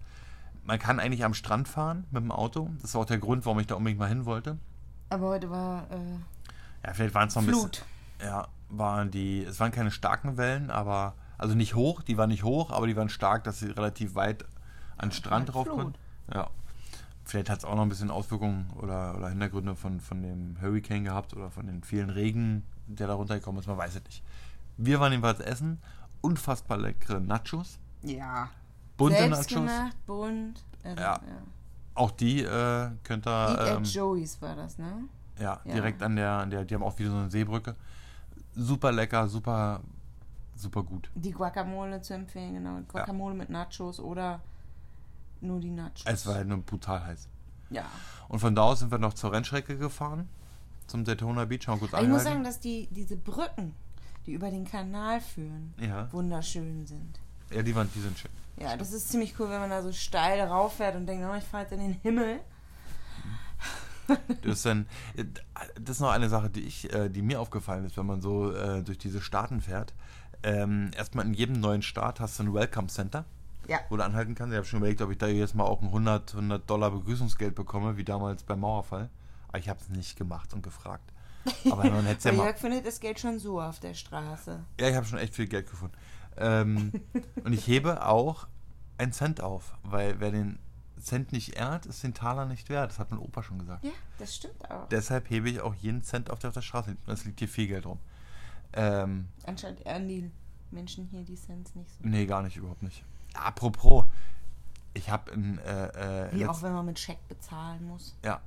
[0.65, 2.69] man kann eigentlich am Strand fahren mit dem Auto.
[2.81, 4.57] Das war auch der Grund, warum ich da unbedingt mal hin wollte.
[5.09, 7.71] Aber heute war äh, Ja, vielleicht waren es noch ein Flut.
[7.71, 7.85] bisschen.
[8.21, 9.43] Ja, waren die.
[9.43, 11.15] Es waren keine starken Wellen, aber.
[11.37, 14.45] Also nicht hoch, die waren nicht hoch, aber die waren stark, dass sie relativ weit
[14.97, 15.95] an den Strand drauf konnten.
[16.33, 16.49] Ja.
[17.25, 21.03] Vielleicht hat es auch noch ein bisschen Auswirkungen oder, oder Hintergründe von, von dem Hurricane
[21.05, 23.67] gehabt oder von den vielen Regen, der da runtergekommen ist.
[23.67, 24.23] Man weiß es nicht.
[24.77, 25.79] Wir waren jedenfalls essen.
[26.21, 27.79] Unfassbar leckere Nachos.
[28.01, 28.49] Ja.
[28.97, 29.53] Bunte Selbst Nachos.
[29.53, 30.63] gemacht, bunt.
[30.83, 31.19] Äh, Ja.
[31.95, 33.59] Auch die äh, könnt Eat ihr.
[33.61, 35.03] at Ähm, Joey's war das, ne?
[35.39, 35.73] ja, Ja.
[35.73, 36.65] direkt an der, an der.
[36.65, 37.75] Die haben auch wieder so eine Seebrücke.
[38.55, 39.81] Super lecker, super,
[40.55, 41.09] super gut.
[41.15, 42.79] Die Guacamole zu empfehlen, genau.
[42.87, 44.41] Guacamole mit Nachos oder
[45.41, 46.03] nur die Nachos.
[46.05, 47.27] Es war halt nur brutal heiß.
[47.69, 47.85] ja.
[48.29, 50.27] Und von da aus sind wir noch zur Rennstrecke gefahren.
[50.87, 51.67] Zum Daytona Beach.
[51.67, 53.73] Haben kurz Aber ich muss sagen, dass die, diese Brücken,
[54.25, 56.11] die über den Kanal führen, Ja.
[56.11, 57.19] wunderschön sind.
[57.51, 58.31] ja, die waren, die sind schön.
[58.57, 61.43] Ja, das ist ziemlich cool, wenn man da so steil rauffährt und denkt, oh, ich
[61.43, 62.39] fahre jetzt in den Himmel.
[64.41, 64.85] Das ist, dann,
[65.79, 68.51] das ist noch eine Sache, die, ich, äh, die mir aufgefallen ist, wenn man so
[68.53, 69.93] äh, durch diese Staaten fährt.
[70.43, 73.25] Ähm, erstmal in jedem neuen Staat hast du ein Welcome Center,
[73.67, 73.79] Ja.
[73.89, 74.51] wo du anhalten kannst.
[74.53, 77.55] Ich habe schon überlegt, ob ich da jetzt mal auch ein 100, 100 Dollar Begrüßungsgeld
[77.55, 79.09] bekomme, wie damals beim Mauerfall.
[79.47, 81.11] Aber ich habe es nicht gemacht und gefragt.
[81.69, 82.45] Aber man hätte ja mal.
[82.45, 84.59] Jörg findet das Geld schon so auf der Straße.
[84.79, 85.95] Ja, ich habe schon echt viel Geld gefunden.
[86.37, 86.91] Ähm,
[87.43, 88.47] und ich hebe auch
[88.97, 90.59] einen Cent auf, weil wer den
[90.99, 92.91] Cent nicht ehrt, ist den Taler nicht wert.
[92.91, 93.83] Das hat mein Opa schon gesagt.
[93.83, 94.87] Ja, das stimmt auch.
[94.89, 97.07] Deshalb hebe ich auch jeden Cent auf, der auf der Straße liegt.
[97.07, 97.99] Es liegt hier viel Geld rum.
[98.73, 100.31] Ähm, Anscheinend ehren die
[100.71, 101.97] Menschen hier die Cents nicht so.
[102.01, 103.03] nee, gar nicht, überhaupt nicht.
[103.33, 104.05] Apropos,
[104.93, 105.57] ich habe in.
[105.59, 108.15] Äh, äh, Wie auch wenn man mit Scheck bezahlen muss.
[108.23, 108.41] Ja.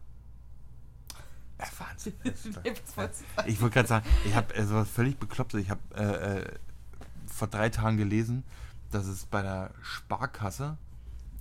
[1.59, 2.15] ja Wahnsinn.
[3.47, 5.61] Ich wollte gerade sagen, ich habe äh, sowas völlig beklopptes.
[5.61, 6.55] Ich habe äh, äh,
[7.27, 8.45] vor drei Tagen gelesen,
[8.91, 10.77] dass es bei der Sparkasse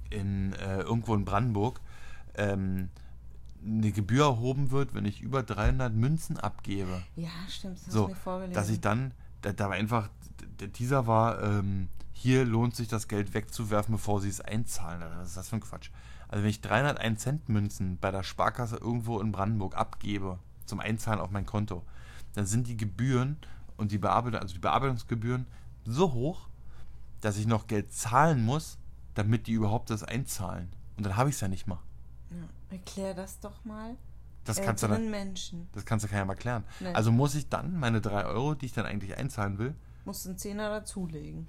[0.09, 1.81] in äh, irgendwo in Brandenburg
[2.35, 2.89] ähm,
[3.65, 7.01] eine Gebühr erhoben wird, wenn ich über 300 Münzen abgebe.
[7.15, 8.53] Ja, stimmt, das hast So, du mir vorgelesen.
[8.53, 10.09] dass ich dann, da, da war einfach,
[10.59, 15.03] der Teaser war, ähm, hier lohnt sich das Geld wegzuwerfen, bevor sie es einzahlen.
[15.17, 15.89] Was ist das für ein Quatsch?
[16.27, 21.19] Also wenn ich 301 Cent Münzen bei der Sparkasse irgendwo in Brandenburg abgebe, zum Einzahlen
[21.19, 21.83] auf mein Konto,
[22.33, 23.37] dann sind die Gebühren
[23.77, 25.45] und die Bearbeitung, also die Bearbeitungsgebühren
[25.85, 26.47] so hoch,
[27.21, 28.77] dass ich noch Geld zahlen muss,
[29.13, 30.69] damit die überhaupt das einzahlen.
[30.97, 31.79] Und dann habe ich es ja nicht mal.
[32.31, 33.95] Ja, erklär das doch mal.
[34.43, 35.67] Das kannst du dann, Menschen.
[35.73, 36.63] das kannst du keinem erklären.
[36.79, 36.93] Nee.
[36.93, 39.73] Also muss ich dann meine 3 Euro, die ich dann eigentlich einzahlen will,
[40.05, 41.47] Musst einen Zehner dazulegen.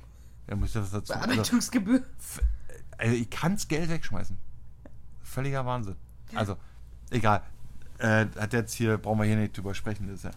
[0.49, 1.13] Ja, muss ich das dazu.
[1.13, 2.03] Bearbeitungsgebühr.
[2.97, 4.39] also ich kann's Geld wegschmeißen.
[5.23, 5.97] Völliger Wahnsinn.
[6.35, 6.57] Also,
[7.11, 7.43] egal.
[7.99, 10.31] Äh, hat jetzt hier, brauchen wir hier nicht drüber sprechen, das ist ja.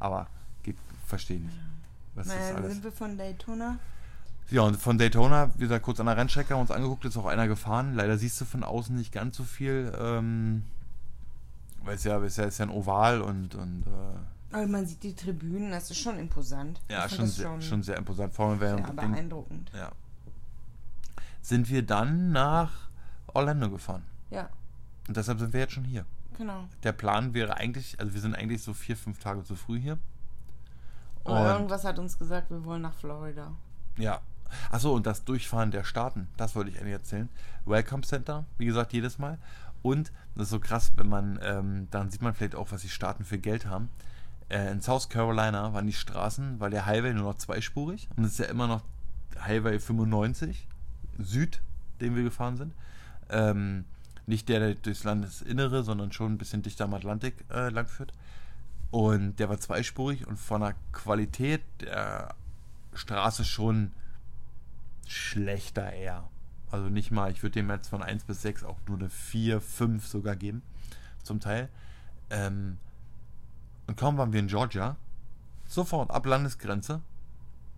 [0.00, 0.26] Aber
[0.62, 0.76] geht,
[1.06, 1.58] verstehe nicht.
[2.14, 2.72] Was ist naja, alles?
[2.72, 3.78] sind wir von Daytona
[4.50, 7.16] Ja, und von Daytona, wie gesagt, kurz an der Rennstrecke haben wir uns angeguckt, ist
[7.16, 7.94] auch einer gefahren.
[7.94, 10.64] Leider siehst du von außen nicht ganz so viel, ähm,
[11.84, 15.02] weil es ja, es ja ist ja ein Oval und, und äh, Aber man sieht
[15.04, 16.80] die Tribünen, das ist schon imposant.
[16.90, 18.34] ja, schon, das sehr, schon sehr imposant.
[18.34, 19.70] Vor allem, sehr während den, beeindruckend.
[19.74, 19.92] ja.
[21.42, 22.70] Sind wir dann nach
[23.28, 24.02] Orlando gefahren.
[24.30, 24.50] Ja,
[25.08, 26.04] Und deshalb sind wir jetzt schon hier.
[26.36, 26.64] genau.
[26.82, 29.98] Der Plan wäre eigentlich, also wir sind eigentlich so vier, fünf Tage zu früh hier.
[31.24, 33.52] Und, irgendwas hat uns gesagt, wir wollen nach Florida.
[33.96, 34.20] Ja.
[34.70, 37.28] Achso, und das Durchfahren der Staaten, das wollte ich eigentlich erzählen.
[37.64, 39.38] Welcome Center, wie gesagt, jedes Mal.
[39.82, 42.88] Und das ist so krass, wenn man, ähm, dann sieht man vielleicht auch, was die
[42.88, 43.88] Staaten für Geld haben.
[44.48, 48.32] Äh, in South Carolina waren die Straßen, weil der Highway nur noch zweispurig und es
[48.32, 48.82] ist ja immer noch
[49.38, 50.66] Highway 95
[51.18, 51.62] Süd,
[52.00, 52.74] den wir gefahren sind.
[53.30, 53.84] Ähm,
[54.26, 58.12] nicht der, der durchs Landesinnere, sondern schon ein bisschen dichter am Atlantik äh, langführt.
[58.90, 62.34] Und der war zweispurig und von der Qualität der
[62.94, 63.92] Straße schon
[65.10, 66.28] schlechter eher.
[66.70, 69.60] Also nicht mal, ich würde dem jetzt von 1 bis 6 auch nur eine 4,
[69.60, 70.62] 5 sogar geben.
[71.22, 71.68] Zum Teil.
[72.30, 72.78] Ähm,
[73.86, 74.96] und kaum waren wir in Georgia,
[75.66, 77.02] sofort ab Landesgrenze,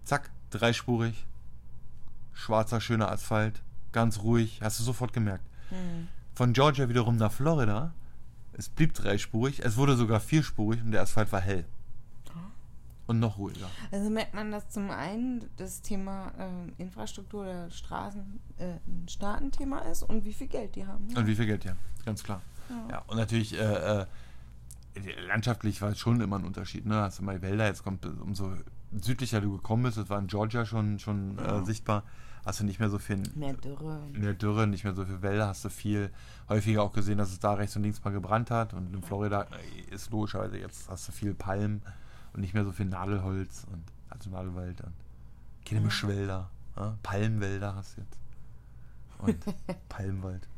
[0.04, 1.26] zack, dreispurig,
[2.34, 3.62] schwarzer, schöner Asphalt,
[3.92, 5.44] ganz ruhig, hast du sofort gemerkt.
[5.70, 6.08] Hm.
[6.34, 7.94] Von Georgia wiederum nach Florida,
[8.52, 11.64] es blieb dreispurig, es wurde sogar vierspurig und der Asphalt war hell.
[13.12, 13.68] Und noch ruhiger.
[13.90, 19.80] Also merkt man, dass zum einen das Thema ähm, Infrastruktur der Straßen äh, ein Staatenthema
[19.80, 21.06] ist und wie viel Geld die haben.
[21.08, 21.18] ne?
[21.18, 22.40] Und wie viel Geld, ja, ganz klar.
[22.70, 22.88] Ja.
[22.90, 24.06] Ja, und natürlich, äh, äh,
[25.26, 26.86] landschaftlich war es schon immer ein Unterschied.
[26.86, 26.96] Ne?
[26.96, 28.52] Hast du mal Wälder, jetzt kommt, umso
[28.92, 31.60] südlicher du gekommen bist, das war in Georgia schon, schon Ja.
[31.60, 32.02] äh, sichtbar,
[32.44, 34.00] hast du nicht mehr so viel Mehr Dürre.
[34.12, 36.10] mehr Dürre, nicht mehr so viel Wälder, hast du viel
[36.48, 38.74] häufiger auch gesehen, dass es da rechts und links mal gebrannt hat.
[38.74, 41.80] Und in Florida äh, ist logischerweise jetzt hast du viel Palm
[42.34, 44.92] und nicht mehr so viel Nadelholz und also Nadelwald und
[45.64, 45.84] keine Ja.
[45.86, 46.50] Mischwälder.
[46.76, 46.96] Ja?
[47.02, 48.18] Palmwälder hast du jetzt.
[49.18, 49.38] Und
[49.88, 50.48] Palmwald.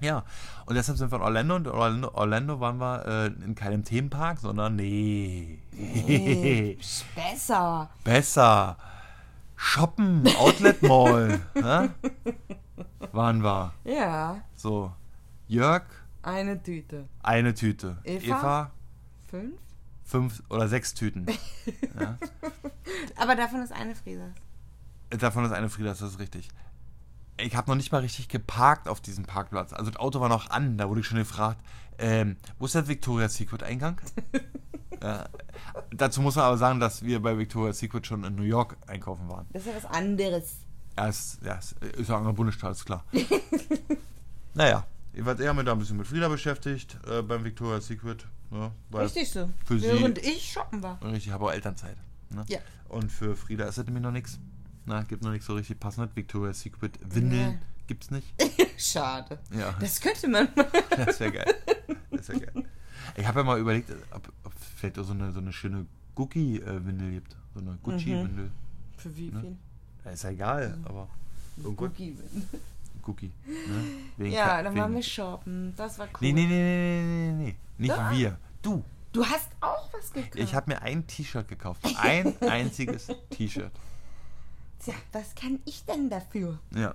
[0.00, 0.24] Ja,
[0.66, 4.40] und deshalb sind wir in Orlando und Orlando, Orlando waren wir äh, in keinem Themenpark,
[4.40, 5.60] sondern nee.
[5.72, 6.76] Nee,
[7.14, 7.88] besser.
[8.02, 8.76] Besser.
[9.56, 11.40] Shoppen, Outlet Mall.
[11.54, 11.94] ne?
[13.12, 13.72] Waren wir.
[13.84, 14.92] Ja, So,
[15.46, 15.84] Jörg,
[16.22, 17.08] eine Tüte.
[17.22, 17.96] eine Tüte.
[18.02, 18.72] Eva?
[19.28, 19.54] Fünf?
[20.14, 21.26] Fünf oder sechs Tüten.
[21.98, 22.16] ja.
[23.16, 24.30] Aber davon ist eine Friesers.
[25.10, 26.48] Davon ist eine Frieda, das ist richtig.
[27.36, 29.72] Ich habe noch nicht mal richtig geparkt auf diesem Parkplatz.
[29.72, 31.60] Also das Auto war noch an, da wurde ich schon gefragt,
[31.98, 34.00] ähm, wo ist der Victoria's Secret Eingang?
[35.02, 35.28] ja.
[35.90, 39.28] Dazu muss man aber sagen, dass wir bei Victoria's Secret schon in New York einkaufen
[39.28, 39.46] waren.
[39.52, 40.58] Das ist ja was anderes.
[40.96, 43.04] Ja, ist, ja, ist, ist ja ein anderer Bundesstaat, ist klar.
[44.54, 48.28] naja, ich war eher mit da ein bisschen mit Frieda beschäftigt äh, beim Victoria's Secret.
[48.54, 49.50] Ne, Richtig so.
[49.64, 51.02] für sie- Während ich shoppen war.
[51.02, 51.96] Richtig, ich habe auch Elternzeit.
[52.30, 52.44] Ne?
[52.48, 52.58] Ja.
[52.88, 54.38] Und für Frieda ist das nämlich noch nichts.
[54.86, 56.14] Na, gibt noch nichts so richtig passendes.
[56.14, 57.58] Victoria's Secret Windeln Ja.
[57.88, 58.26] gibt's nicht.
[58.76, 59.38] Schade.
[59.52, 60.66] Ja, Das könnte man mal.
[61.04, 61.54] das wäre geil.
[62.10, 62.64] Das wäre geil.
[63.16, 65.86] Ich habe ja mal überlegt, ob, ob es vielleicht auch so eine, so eine schöne
[66.14, 67.36] Gucci-Windel gibt.
[67.54, 68.50] So eine Gucci-Windel.
[68.96, 69.40] Für wie Ne?
[69.40, 69.56] viel?
[70.04, 71.08] Ja, ist ja egal, aber
[71.56, 72.16] irgendwo Cookie.
[73.02, 73.30] Gucci.
[74.18, 74.28] Ne?
[74.30, 75.72] Ja, Ka- dann waren wir shoppen.
[75.76, 76.18] Das war cool.
[76.20, 77.56] Nee, nee, nee, nee, nee, nee, nee.
[77.78, 78.10] Nicht Doch.
[78.12, 78.38] wir.
[78.64, 78.82] Du.
[79.12, 80.34] Du hast auch was gekauft.
[80.36, 81.86] Ich habe mir ein T-Shirt gekauft.
[81.98, 83.70] Ein einziges T-Shirt.
[84.80, 86.58] Tja, was kann ich denn dafür?
[86.74, 86.94] Ja.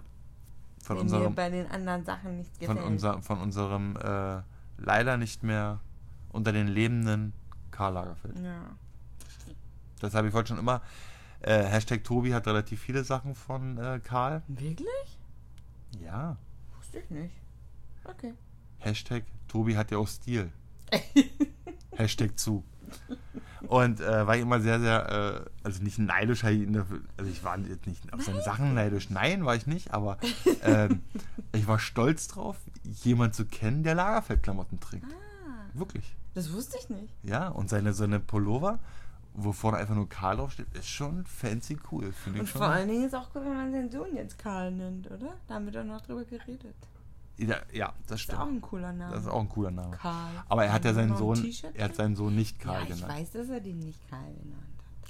[0.84, 2.80] Von wenn mir unserem, bei den anderen Sachen nichts gefällt.
[2.80, 4.42] von, unser, von unserem äh,
[4.78, 5.80] leider nicht mehr
[6.30, 7.34] unter den lebenden
[7.72, 8.40] Karl Lagerfeld.
[8.40, 8.76] Ja.
[10.02, 10.82] Deshalb, ich wollte schon immer.
[11.42, 14.42] Äh, Hashtag Tobi hat relativ viele Sachen von äh, Karl.
[14.48, 15.20] Wirklich?
[16.02, 16.36] Ja.
[16.78, 17.34] Wusste ich nicht.
[18.04, 18.34] Okay.
[18.80, 20.52] Hashtag Tobi hat ja auch Stil.
[22.00, 22.64] Hashtag zu.
[23.68, 27.86] Und äh, war ich immer sehr, sehr, äh, also nicht neidisch, also ich war jetzt
[27.86, 30.18] nicht auf seine Sachen neidisch, nein, war ich nicht, aber
[30.64, 31.02] ähm,
[31.54, 32.56] ich war stolz drauf,
[33.04, 35.06] jemanden zu kennen, der Lagerfeld-Klamotten trägt.
[35.06, 36.16] Ah, Wirklich.
[36.34, 37.14] das wusste ich nicht.
[37.22, 38.80] Ja, und seine so eine Pullover,
[39.34, 42.62] wo vorne einfach nur Karl draufsteht, ist schon fancy cool, finde Und ich schon.
[42.62, 45.36] vor allen Dingen ist auch cool, wenn man seinen Sohn jetzt Karl nennt, oder?
[45.48, 46.76] Da haben wir doch noch drüber geredet.
[47.40, 48.58] Ja, ja, das Ist auch stimmt.
[48.58, 49.14] ein cooler Name.
[49.14, 49.96] Das ist auch ein cooler Name.
[49.96, 50.44] Karl.
[50.50, 51.42] Aber er hat ja seinen Sohn,
[51.74, 53.14] er hat seinen Sohn nicht Karl Ja, ich genannt.
[53.20, 54.64] weiß, dass er den nicht Karl genannt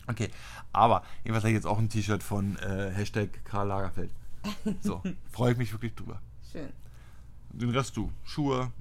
[0.06, 0.10] hat.
[0.10, 0.30] Okay,
[0.72, 4.12] aber jedenfalls habe ich jetzt auch ein T-Shirt von äh, Hashtag Karl Lagerfeld.
[4.82, 5.02] So,
[5.32, 6.22] freue ich mich wirklich drüber.
[6.52, 6.70] Schön.
[7.52, 8.12] Den Rest du.
[8.24, 8.72] Schuhe,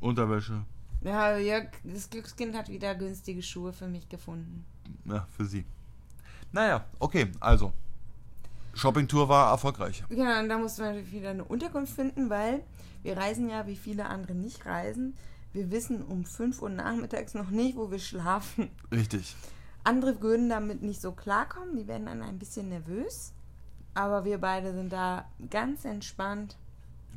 [0.00, 0.62] Unterwäsche,
[1.02, 4.64] Ja, Jörg, das Glückskind hat wieder günstige Schuhe für mich gefunden.
[5.04, 5.64] ja, für sie.
[6.52, 7.72] Naja, okay, also.
[8.74, 10.02] Shoppingtour war erfolgreich.
[10.08, 12.62] Genau, und da mussten wir natürlich wieder eine Unterkunft finden, weil
[13.02, 15.14] wir reisen ja, wie viele andere nicht reisen.
[15.52, 18.70] Wir wissen um 5 Uhr nachmittags noch nicht, wo wir schlafen.
[18.90, 19.36] Richtig.
[19.84, 23.32] Andere würden damit nicht so klarkommen, die werden dann ein bisschen nervös.
[23.94, 26.56] Aber wir beide sind da ganz entspannt.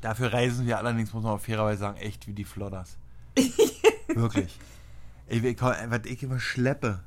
[0.02, 2.98] Dafür reisen wir allerdings, muss man auch fairerweise sagen, echt wie die Flodders.
[4.08, 4.60] Wirklich.
[5.28, 7.00] Ey, wir- was ich immer schleppe.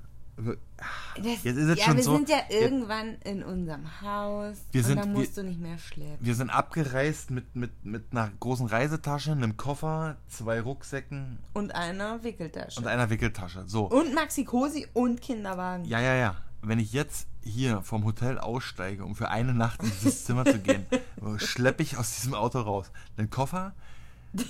[1.17, 4.57] Das, Jetzt ist es ja, schon wir so- sind ja irgendwann in unserem Haus.
[4.73, 6.17] Wir sind- und dann wir- musst du nicht mehr schleppen.
[6.25, 12.23] Wir sind abgereist mit, mit, mit einer großen Reisetasche, einem Koffer, zwei Rucksäcken Und eine
[12.23, 12.81] Wickeltasche.
[12.81, 13.65] und einer Wickeltasche.
[13.67, 13.85] So.
[13.91, 15.85] Und Maxi Cosi und Kinderwagen.
[15.85, 16.37] Ja, ja, ja.
[16.63, 20.59] Wenn ich jetzt hier vom Hotel aussteige, um für eine Nacht in dieses Zimmer zu
[20.59, 20.85] gehen,
[21.39, 23.73] schleppe ich aus diesem Auto raus den Koffer,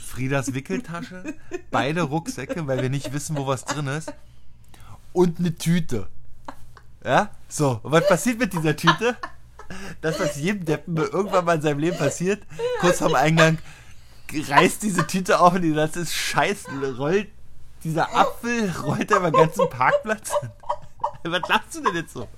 [0.05, 1.35] Friedas Wickeltasche,
[1.71, 4.13] beide Rucksäcke, weil wir nicht wissen, wo was drin ist,
[5.13, 6.09] und eine Tüte.
[7.05, 7.31] Ja?
[7.49, 9.17] So, und was passiert mit dieser Tüte?
[10.01, 12.43] Das, was jedem Deppen irgendwann mal in seinem Leben passiert,
[12.81, 13.59] kurz vorm Eingang,
[14.33, 17.29] reißt diese Tüte auf und die ganze Scheiße rollt,
[17.85, 20.33] dieser Apfel rollt über den ganzen Parkplatz.
[21.23, 22.29] Was lachst du denn jetzt so?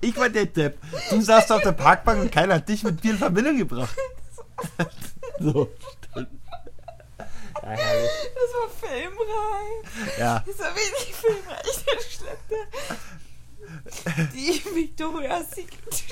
[0.00, 0.78] Ich war der Depp.
[1.10, 3.96] Du saßt auf der Parkbank und keiner hat dich mit mir in Verbindung gebracht.
[5.40, 5.68] so.
[7.62, 8.10] Ja, herrlich.
[8.34, 10.18] Das war filmreich.
[10.18, 10.44] Ja.
[10.46, 11.84] Das war wirklich filmreich.
[11.84, 12.56] Der schleppte
[14.34, 16.02] die Victoria's Secret.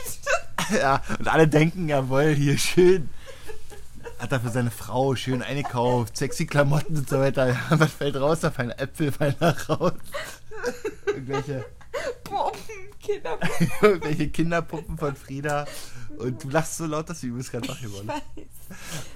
[0.78, 1.02] ja.
[1.18, 3.10] Und alle denken, jawohl, hier schön.
[4.18, 7.56] Hat er für seine Frau schön eingekauft, sexy Klamotten und so weiter.
[7.70, 8.40] Was fällt raus?
[8.40, 9.92] Da fallen Äpfel fallen nach raus.
[11.06, 11.64] Irgendwelche,
[12.24, 12.58] Puppen,
[13.00, 13.38] Kinder.
[13.80, 15.66] irgendwelche Kinderpuppen von Frieda.
[16.18, 18.10] Und du lachst so laut, dass du übelst gerade wach geworden.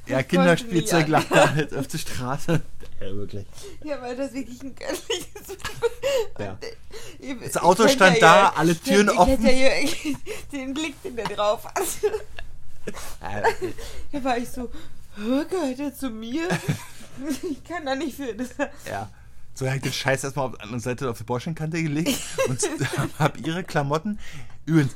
[0.07, 2.63] Ja, Kinderspielzeug lacht da jetzt auf der Straße.
[3.01, 3.45] Ja, wirklich.
[3.83, 5.59] Ja, weil das wirklich ein göttliches.
[6.39, 6.57] Ja.
[7.43, 9.43] Das Auto stand ja da, hier- alle Türen kennt offen.
[9.45, 10.17] Ja hier,
[10.53, 11.83] den Blick, den der drauf hat.
[13.21, 13.43] Ja,
[14.13, 14.71] Da war ich so,
[15.17, 16.49] "Hä, gehört er zu mir?
[17.51, 18.51] Ich kann da nicht für das.
[18.89, 19.11] Ja.
[19.55, 22.61] So, er hat den Scheiß erstmal auf der anderen Seite auf die Bordsteinkante gelegt und
[23.19, 24.19] hab ihre Klamotten.
[24.65, 24.95] Übrigens,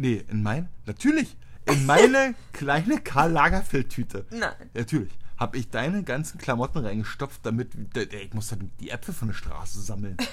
[0.00, 1.36] nee, in mein, natürlich,
[1.66, 4.26] in meine kleine Karl Lagerfeld-Tüte.
[4.30, 4.70] Nein.
[4.74, 5.12] Natürlich.
[5.36, 7.70] Hab ich deine ganzen Klamotten reingestopft, damit.
[7.94, 10.16] Ich muss dann die Äpfel von der Straße sammeln.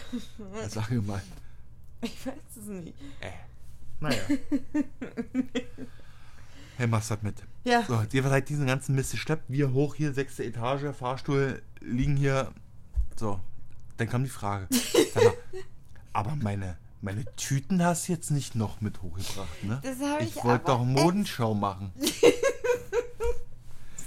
[0.55, 1.21] Ja, sag mir mal.
[2.01, 2.95] Ich weiß es nicht.
[3.21, 3.31] Äh.
[3.99, 4.21] Naja.
[6.77, 7.41] Hey, machst das mit.
[7.63, 7.81] Ja.
[7.87, 9.45] So, ihr seid diesen ganzen Mist geschleppt.
[9.47, 12.53] Wir hoch hier, sechste Etage, Fahrstuhl, liegen hier.
[13.15, 13.39] So,
[13.97, 14.67] dann kam die Frage.
[15.15, 15.33] Mal,
[16.13, 19.79] aber meine, meine Tüten hast du jetzt nicht noch mit hochgebracht, ne?
[19.83, 21.91] Das habe ich ich wollte doch Modenschau machen.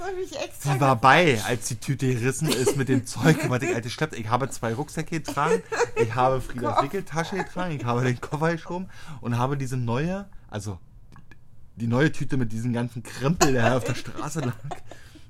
[0.00, 0.72] Das habe ich extra.
[0.72, 4.18] Sie war bei, als die Tüte gerissen ist mit dem Zeug, was ich alte schleppt.
[4.18, 5.62] Ich habe zwei Rucksäcke getragen,
[6.02, 8.88] ich habe Friedas Wickeltasche getragen, ich habe den Koffer geschoben
[9.20, 10.78] und habe diese neue, also
[11.76, 14.56] die neue Tüte mit diesem ganzen Krempel, der auf der Straße lag,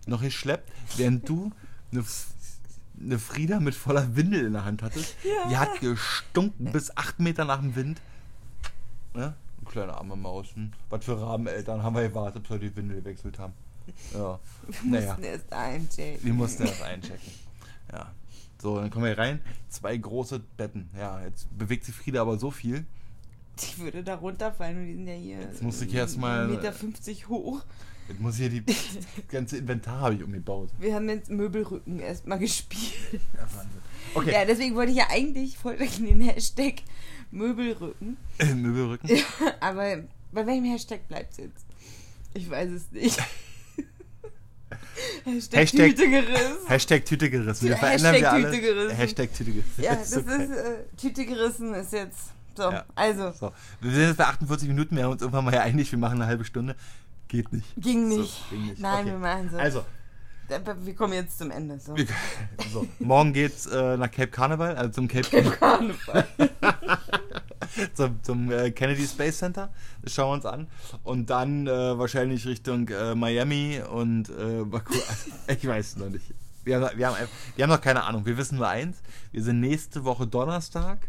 [0.06, 1.50] noch geschleppt, während du
[1.90, 2.04] eine,
[3.03, 5.14] eine Frieda mit voller Windel in der Hand hattest.
[5.24, 5.48] Ja.
[5.48, 8.01] Die hat gestunken bis acht Meter nach dem Wind.
[9.14, 9.34] Ne?
[9.61, 10.48] Ein kleiner armer Maus.
[10.55, 10.72] hm.
[10.90, 13.53] Was für Rabeneltern haben wir gewartet, bis wir die Windel gewechselt haben.
[14.14, 14.38] Ja.
[14.82, 15.07] Wir Naja.
[15.09, 16.24] mussten erst einchecken.
[16.24, 17.32] Wir mussten das einchecken.
[17.92, 18.12] Ja.
[18.62, 19.40] So, dann kommen wir rein.
[19.70, 20.90] Zwei große Betten.
[20.96, 22.84] Ja, jetzt bewegt sich Frieda aber so viel.
[23.59, 25.40] Ich würde da runterfallen und die sind ja hier.
[25.40, 27.62] Jetzt muss ich erst mal- 1,50 Meter 50 hoch.
[28.11, 28.76] Jetzt muss hier die das
[29.28, 30.68] ganze Inventar habe ich umgebaut.
[30.80, 32.92] Wir haben jetzt Möbelrücken erstmal gespielt.
[33.12, 33.70] Ja, Wahnsinn.
[34.14, 36.82] Okay, Ja, deswegen wollte ich ja eigentlich voll in den Hashtag
[37.30, 38.16] Möbelrücken.
[38.56, 39.08] Möbelrücken.
[39.61, 40.02] Aber
[40.32, 41.64] bei welchem Hashtag bleibt es jetzt?
[42.34, 43.18] Ich weiß es nicht.
[45.24, 46.66] Hashtag, Hashtag- Tüte gerissen.
[46.68, 47.68] Hashtag Tüte gerissen.
[47.68, 48.50] Wir Hashtag verändern wir alle.
[48.50, 48.96] Tüte gerissen.
[48.96, 49.82] Hashtag Tüte gerissen.
[49.82, 50.40] Ja, das geil.
[50.40, 52.18] ist äh, Tüte gerissen ist jetzt.
[52.56, 52.84] So, Ja.
[52.94, 54.96] also, So, wir sind jetzt bei 48 Minuten.
[54.96, 56.74] Wir haben uns irgendwann mal ja einig, wir machen eine halbe Stunde.
[57.31, 57.74] Geht nicht.
[57.76, 58.51] ging So, nicht.
[58.51, 58.81] ging nicht.
[58.81, 59.11] Nein, Okay.
[59.12, 59.57] wir machen so.
[59.57, 59.85] Also,
[60.83, 61.78] wir kommen jetzt zum Ende.
[61.78, 61.95] So.
[62.72, 66.26] so, morgen geht's äh, nach Cape Carnival, also zum Cape, Karneval.
[67.95, 69.72] zum, zum äh, Kennedy Space Center.
[70.03, 70.66] Das schauen wir uns an.
[71.05, 74.95] Und dann äh, wahrscheinlich Richtung äh, Miami und äh, Baku.
[75.47, 76.35] ich weiß noch nicht.
[76.64, 77.16] Wir haben, wir, haben,
[77.55, 78.26] wir haben noch keine Ahnung.
[78.26, 78.99] Wir wissen nur eins.
[79.31, 81.09] Wir sind nächste Woche Donnerstag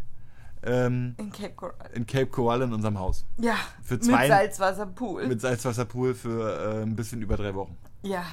[0.64, 1.90] ähm, In Cape Coral.
[1.94, 3.24] in Cape Coral in unserem Haus.
[3.38, 5.26] Ja, Für zwei- mit Salzwasserpool.
[5.26, 7.76] Mit Salzwasserpool für äh, ein bisschen über drei Wochen.
[8.02, 8.24] ja,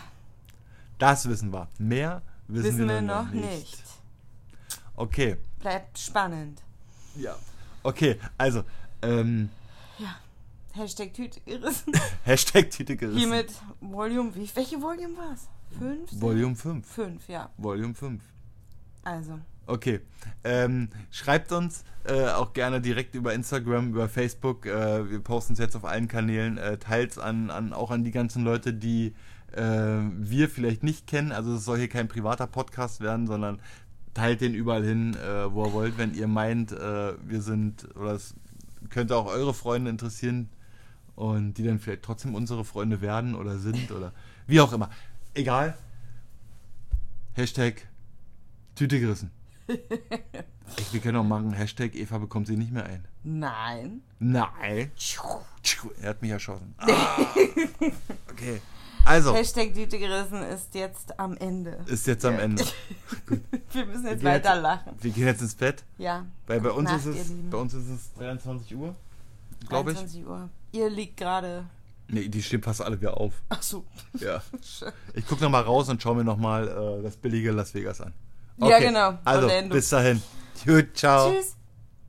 [0.98, 1.68] Das wissen wir.
[1.78, 3.82] Mehr wissen, wissen wir noch noch nicht.
[4.96, 5.38] Okay.
[5.60, 6.62] Bleibt spannend.
[7.16, 7.36] Ja.
[7.84, 8.64] Okay, also,
[9.02, 9.50] ähm,
[9.98, 10.16] Ja.
[10.74, 11.94] Hashtag Tüte gerissen.
[12.24, 13.18] Hashtag Tüte gerissen.
[13.20, 13.52] Hiermit
[13.82, 15.48] Volume, wie, welche Volume war es?
[15.78, 16.10] Fünf?
[16.22, 16.86] Volume 5.
[16.86, 17.50] Fünf, ja.
[17.58, 18.22] Volume 5.
[19.04, 19.40] Also.
[19.70, 20.00] Okay.
[20.44, 24.66] Ähm, schreibt uns äh, auch gerne direkt über Instagram, über Facebook.
[24.66, 26.58] Äh, wir posten es jetzt auf allen Kanälen.
[26.58, 29.14] Äh, Teils an, an, auch an die ganzen Leute, die
[29.52, 31.32] äh, wir vielleicht nicht kennen.
[31.32, 33.60] Also es soll hier kein privater Podcast werden, sondern
[34.16, 38.14] teilt den überall hin, äh, wo ihr wollt, wenn ihr meint, äh, wir sind, oder
[38.14, 38.34] es
[38.90, 40.50] könnte auch eure Freunde interessieren
[41.16, 44.14] und die dann vielleicht trotzdem unsere Freunde werden oder sind oder
[44.48, 44.90] wie auch immer.
[45.36, 45.78] Egal.
[47.36, 47.88] Hashtag
[48.74, 49.30] Tüte gerissen.
[50.78, 53.04] Ich, wir können auch machen, Hashtag Eva bekommt sie nicht mehr ein.
[53.24, 54.02] Nein.
[54.20, 54.92] Nein.
[56.02, 56.76] Er hat mich erschossen.
[56.80, 57.26] Ah.
[58.32, 58.62] Okay.
[59.06, 61.80] Also, Hashtag Tüte gerissen ist jetzt am Ende.
[61.88, 62.64] ist jetzt am Ende.
[63.72, 64.92] Wir müssen jetzt Wir weiter jetzt- lachen.
[65.02, 65.84] Wir gehen jetzt ins Bett.
[65.98, 66.26] Ja.
[66.48, 68.96] Weil bei uns, Nacht, ist es, bei uns ist es 23 Uhr,
[69.68, 69.98] glaube ich.
[69.98, 70.50] 23 Uhr.
[70.72, 71.66] Ihr liegt gerade.
[72.10, 73.34] Nee, die stehen fast alle wieder auf.
[73.50, 73.86] Ach so.
[74.20, 74.42] Ja.
[75.16, 78.14] Ich gucke nochmal raus und schaue mir nochmal äh, das billige Las Vegas an.
[78.62, 79.18] Ja, genau.
[79.24, 80.22] Also, bis dahin.
[80.66, 81.32] Gut, ciao.
[81.32, 81.59] Tschüss.